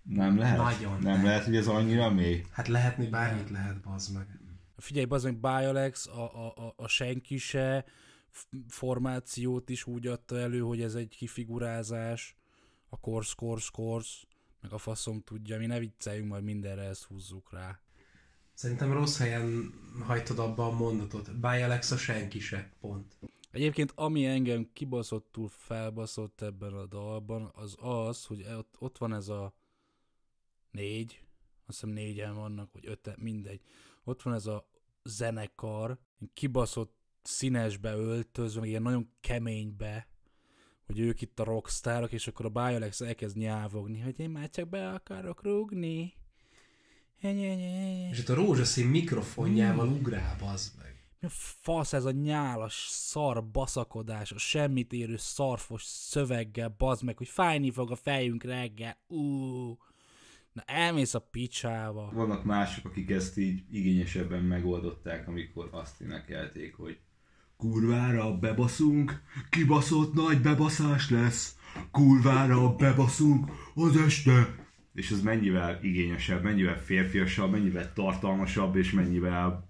[0.04, 0.58] Nem lehet?
[0.58, 1.24] Nagyon Nem nem.
[1.24, 2.46] lehet, hogy ez annyira mély?
[2.52, 4.26] Hát lehetni bármit lehet, bazd meg.
[4.80, 7.86] Figyelj, az meg Bialex a, a, a, a senki se
[8.68, 12.36] formációt is úgy adta elő, hogy ez egy kifigurázás,
[12.90, 14.24] a korsz, korsz, korsz,
[14.62, 17.80] meg a faszom tudja, mi ne vicceljünk, majd mindenre ezt húzzuk rá.
[18.54, 19.74] Szerintem rossz helyen
[20.04, 21.40] hajtod abba a mondatot.
[21.40, 22.72] Báj Alex a senki se.
[22.80, 23.18] Pont.
[23.52, 29.28] Egyébként ami engem kibaszottul felbaszott ebben a dalban, az az, hogy ott, ott van ez
[29.28, 29.54] a
[30.72, 31.24] négy,
[31.66, 33.62] azt hiszem négyen vannak, vagy öten, mindegy.
[34.04, 34.70] Ott van ez a
[35.04, 36.00] zenekar,
[36.34, 40.08] kibaszott színesbe öltözve, meg ilyen nagyon keménybe,
[40.86, 44.70] hogy ők itt a rockstárok, és akkor a Bialex elkezd nyávogni, hogy én már csak
[44.70, 46.14] be akarok rúgni.
[48.12, 50.90] És ott a rózsaszín mikrofonjával ugrál, bazd meg.
[51.20, 51.32] Mi a
[51.62, 57.72] fasz ez a nyálas szar baszakodás, a semmit érő szarfos szöveggel, bazd meg, hogy fájni
[57.72, 58.98] fog a fejünk reggel.
[59.08, 59.78] Ú,
[60.54, 62.10] na elmész a picsába.
[62.14, 67.00] Vannak mások, akik ezt így igényesebben megoldották, amikor azt énekelték, hogy
[67.60, 71.56] Kurvára bebaszunk, kibaszott nagy bebaszás lesz,
[71.92, 74.56] kurvára bebaszunk az este.
[74.94, 79.70] És ez mennyivel igényesebb, mennyivel férfiasabb, mennyivel tartalmasabb, és mennyivel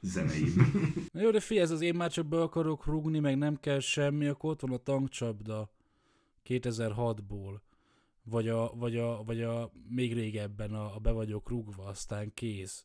[0.00, 0.54] zeneibb.
[1.12, 3.80] Na jó, de figyelj, ez az én már csak be akarok rúgni, meg nem kell
[3.80, 5.70] semmi, akkor ott van a tankcsapda
[6.48, 7.58] 2006-ból.
[8.24, 12.84] Vagy a, vagy a, vagy a még régebben a, a be vagyok rúgva, aztán kész.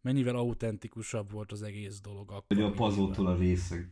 [0.00, 2.56] Mennyivel autentikusabb volt az egész dolog akkor.
[2.56, 3.90] Vagy a pazótól a részeg.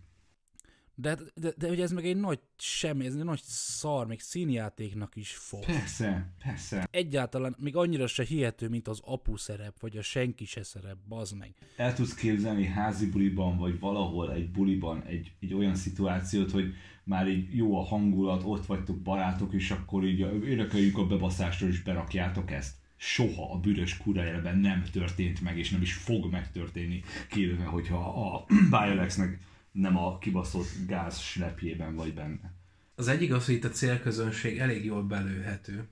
[0.99, 5.17] De, de, de ugye ez meg egy nagy semmi, ez egy nagy szar, még színjátéknak
[5.17, 5.65] is fog.
[5.65, 6.89] Persze, persze.
[6.91, 11.37] Egyáltalán még annyira se hihető, mint az apu szerep, vagy a senki se szerep, bazd
[11.37, 11.55] meg.
[11.77, 16.75] El tudsz képzelni házi buliban, vagy valahol egy buliban egy, egy olyan szituációt, hogy
[17.05, 21.83] már így jó a hangulat, ott vagytok barátok, és akkor így énekeljük a bebaszásról, és
[21.83, 22.75] berakjátok ezt.
[22.97, 28.45] Soha a büdös kurajában nem történt meg, és nem is fog megtörténni, kivéve, hogyha a
[28.71, 29.39] Biolexnek
[29.77, 32.55] nem a kibaszott gáz slepjében vagy benne.
[32.95, 35.89] Az egyik az, hogy itt a célközönség elég jól belőhető.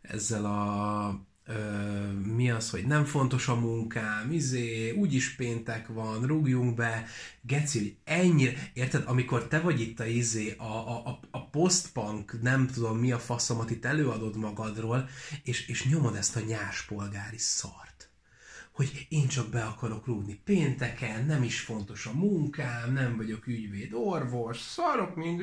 [0.00, 6.74] Ezzel a ö, mi az, hogy nem fontos a munkám, izé, úgyis péntek van, rúgjunk
[6.74, 7.04] be,
[7.40, 12.42] geci, hogy ennyire, érted, amikor te vagy itt a izé, a, a, a, a postpunk,
[12.42, 15.08] nem tudom mi a faszomat itt előadod magadról,
[15.42, 17.95] és, és nyomod ezt a nyáspolgári szart
[18.76, 23.92] hogy én csak be akarok rúgni pénteken, nem is fontos a munkám, nem vagyok ügyvéd,
[23.92, 25.42] orvos, szarok mind,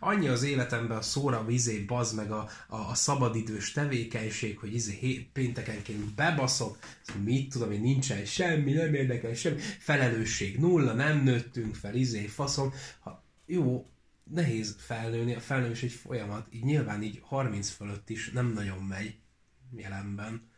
[0.00, 4.92] annyi az életemben a szóra, izé, bazd meg a, a, a szabadidős tevékenység, hogy izé,
[5.00, 6.78] hé, péntekenként bebaszok,
[7.22, 12.72] mit tudom én, nincsen semmi, nem érdekel semmi, felelősség nulla, nem nőttünk fel, izé, faszom,
[13.00, 13.86] ha, jó,
[14.24, 19.16] nehéz felnőni, a felnőés egy folyamat, így nyilván így 30 fölött is nem nagyon megy
[19.76, 20.52] jelenben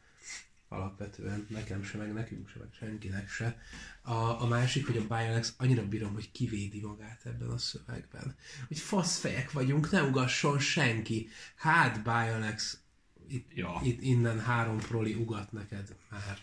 [0.68, 3.58] alapvetően nekem se, meg nekünk se, meg senkinek se.
[4.02, 8.34] A, a másik, hogy a Bionex annyira bírom, hogy kivédi magát ebben a szövegben.
[8.68, 11.28] Hogy faszfejek vagyunk, ne ugasson senki.
[11.56, 12.80] Hát Bionex,
[13.28, 13.80] itt, Ja.
[13.82, 16.38] itt innen három proli ugat neked már.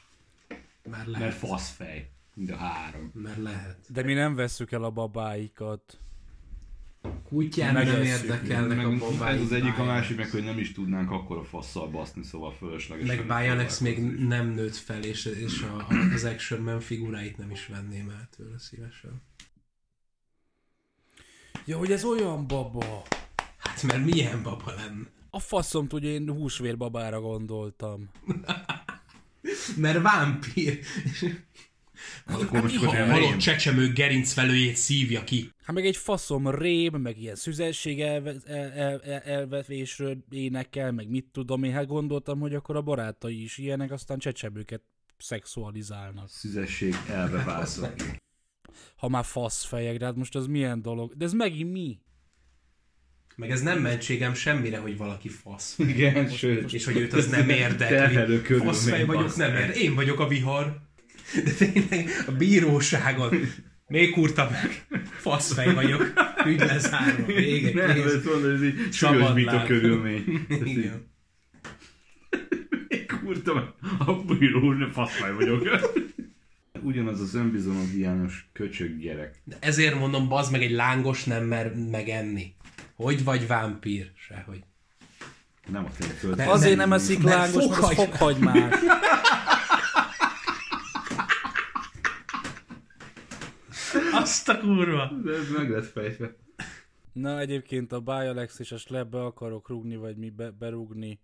[0.90, 1.28] Már lehet.
[1.28, 2.12] Mert faszfej.
[2.34, 3.12] Mind a három.
[3.14, 3.92] Mert lehet.
[3.92, 6.03] De mi nem vesszük el a babáikat.
[7.28, 8.24] Kutyán nem Megesszük.
[8.24, 9.36] érdekelnek Meg, a babáik.
[9.40, 12.52] ez az egyik, a másik meg, hogy nem is tudnánk akkor a fasszal baszni, szóval
[12.52, 13.08] fölösleges.
[13.08, 17.52] Meg Bionex még nem nőtt fel, és, és a, a, az Action Man figuráit nem
[17.52, 19.22] is venném el tőle szívesen.
[21.66, 23.04] Ja, hogy ez olyan baba.
[23.58, 25.08] Hát mert milyen baba lenne?
[25.30, 28.10] A faszom tudja, én húsvérbabára gondoltam.
[29.78, 30.80] Mert vámpír.
[32.26, 35.50] Ha nem halott csecsemő gerincvelőjét szívja ki.
[35.64, 41.10] Hát meg egy faszom rém, meg ilyen szüzesség elve, el, el, el, elvetésről énekel, meg
[41.10, 44.82] mit tudom én, hát gondoltam, hogy akkor a barátai is ilyenek, aztán csecsemőket
[45.18, 46.30] szexualizálnak.
[46.30, 47.68] Szüzesség elve.
[48.96, 51.14] Ha már faszfejek, de hát most az milyen dolog?
[51.18, 52.00] De ez megint mi?
[53.36, 55.78] Meg ez nem mentségem semmire, hogy valaki fasz.
[55.78, 56.74] Igen, sőt.
[56.74, 58.58] És hogy őt az nem érdekli.
[58.58, 59.84] Faszfej vagyok, nem érdekli.
[59.84, 60.82] Én vagyok a vihar.
[61.44, 63.34] De tényleg a bíróságon.
[63.88, 64.86] Még kurta meg.
[65.20, 66.14] Faszfej vagyok.
[66.46, 67.26] Ügy lezárva.
[67.26, 67.86] Vége.
[67.88, 68.14] Nem, kész.
[68.14, 69.68] ezt mondod, ez így Szabad súlyos vita láb.
[69.68, 70.46] körülmény.
[70.66, 71.12] Igen.
[73.24, 73.64] Kurta meg,
[74.08, 75.68] a bíró, ne faszfaj vagyok.
[76.82, 79.42] Ugyanaz az önbizalom hiányos köcsög gyerek.
[79.44, 82.56] De ezért mondom, bazd meg egy lángos nem mer megenni.
[82.96, 84.12] Hogy vagy vámpír?
[84.16, 84.60] Sehogy.
[85.72, 85.90] Nem a
[86.36, 88.74] te Azért nem- nem eszik lángos, mert fokhagymás.
[94.14, 95.12] Azt a kurva!
[95.24, 96.36] De ez meg lett fejtve.
[97.14, 101.20] Na egyébként a Bialex és a Slap be akarok rúgni, vagy mi be, berúgni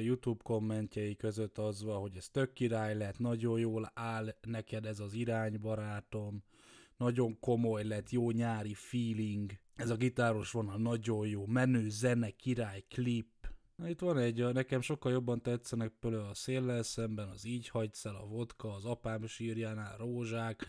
[0.00, 5.00] YouTube kommentjei között az van, hogy ez tök király lett, nagyon jól áll neked ez
[5.00, 6.42] az irány, barátom,
[6.96, 12.84] nagyon komoly lett, jó nyári feeling, ez a gitáros vonal nagyon jó, menő zene, király,
[12.88, 13.26] klip.
[13.76, 18.04] Na itt van egy, nekem sokkal jobban tetszenek például a széllel szemben, az így hagysz
[18.04, 20.66] el, a vodka, az apám sírjánál, rózsák,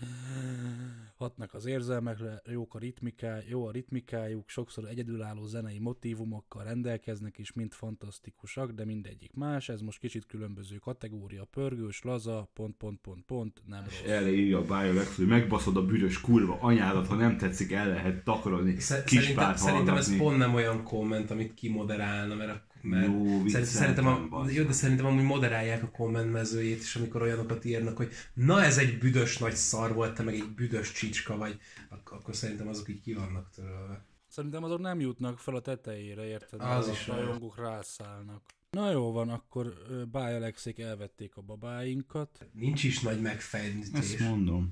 [1.19, 7.53] hatnak az érzelmekre, jók a ritmiká, jó a ritmikájuk, sokszor egyedülálló zenei motivumokkal rendelkeznek, és
[7.53, 13.23] mind fantasztikusak, de mindegyik más, ez most kicsit különböző kategória, pörgős, laza, pont, pont, pont,
[13.25, 14.01] pont, nem rossz.
[14.11, 18.23] Erre írja a Biolex, hogy megbaszod a büdös kurva anyádat, ha nem tetszik, el lehet
[18.23, 23.05] takarni, Szer- kis Szerintem, szerintem ez pont nem olyan komment, amit kimoderálna, mert, a- mert
[23.07, 27.65] Jó, szer- szerintem, a, jó, de szerintem amúgy moderálják a komment mezőjét, és amikor olyanokat
[27.65, 31.59] írnak, hogy na ez egy büdös nagy szar volt, te meg egy büdös csicska vagy,
[31.89, 34.05] ak- akkor szerintem azok így ki vannak törölve.
[34.27, 36.61] Szerintem azok nem jutnak fel a tetejére, érted?
[36.61, 38.41] Az Mert is rajongók rászállnak.
[38.69, 39.73] Na jó van, akkor
[40.11, 42.47] Bialexék elvették a babáinkat.
[42.53, 43.87] Nincs is nagy megfejlődés.
[43.93, 44.71] Ezt mondom.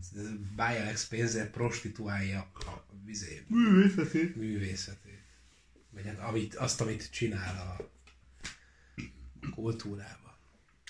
[0.55, 4.33] Bialex pénzzel prostituálja a vizé, Művészeti.
[4.35, 5.21] művészetét.
[5.89, 7.89] Vagy hát amit, azt, amit csinál a
[9.55, 10.33] kultúrában.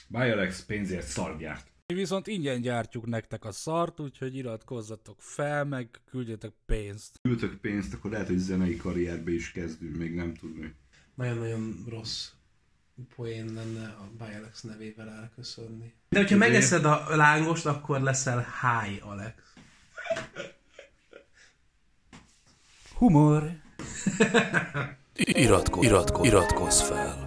[0.08, 1.68] Biolex pénzért szargyárt.
[1.88, 7.20] Mi viszont ingyen gyártjuk nektek a szart, úgyhogy iratkozzatok fel, meg küldjetek pénzt.
[7.22, 10.74] Küldtök pénzt, akkor lehet, hogy zenei karrierbe is kezdünk, még nem tudni.
[11.16, 12.30] Nagyon-nagyon rossz
[13.16, 15.93] poén lenne a Bialex nevével elköszönni.
[16.10, 19.34] De hogyha megeszed a lángost, akkor leszel High Alex.
[22.93, 23.51] Humor.
[25.16, 27.27] Iratko, iratko, iratkozz fel.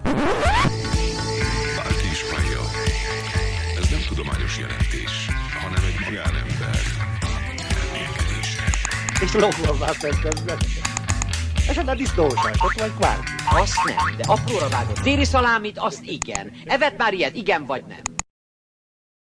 [9.25, 10.57] és lóval tettem
[11.67, 13.31] Esetleg a disznósajtot, vagy kvárti.
[13.49, 16.51] Azt nem, de apróra vágott déli szalámit, azt igen.
[16.65, 18.20] Evet már ilyet, igen vagy nem.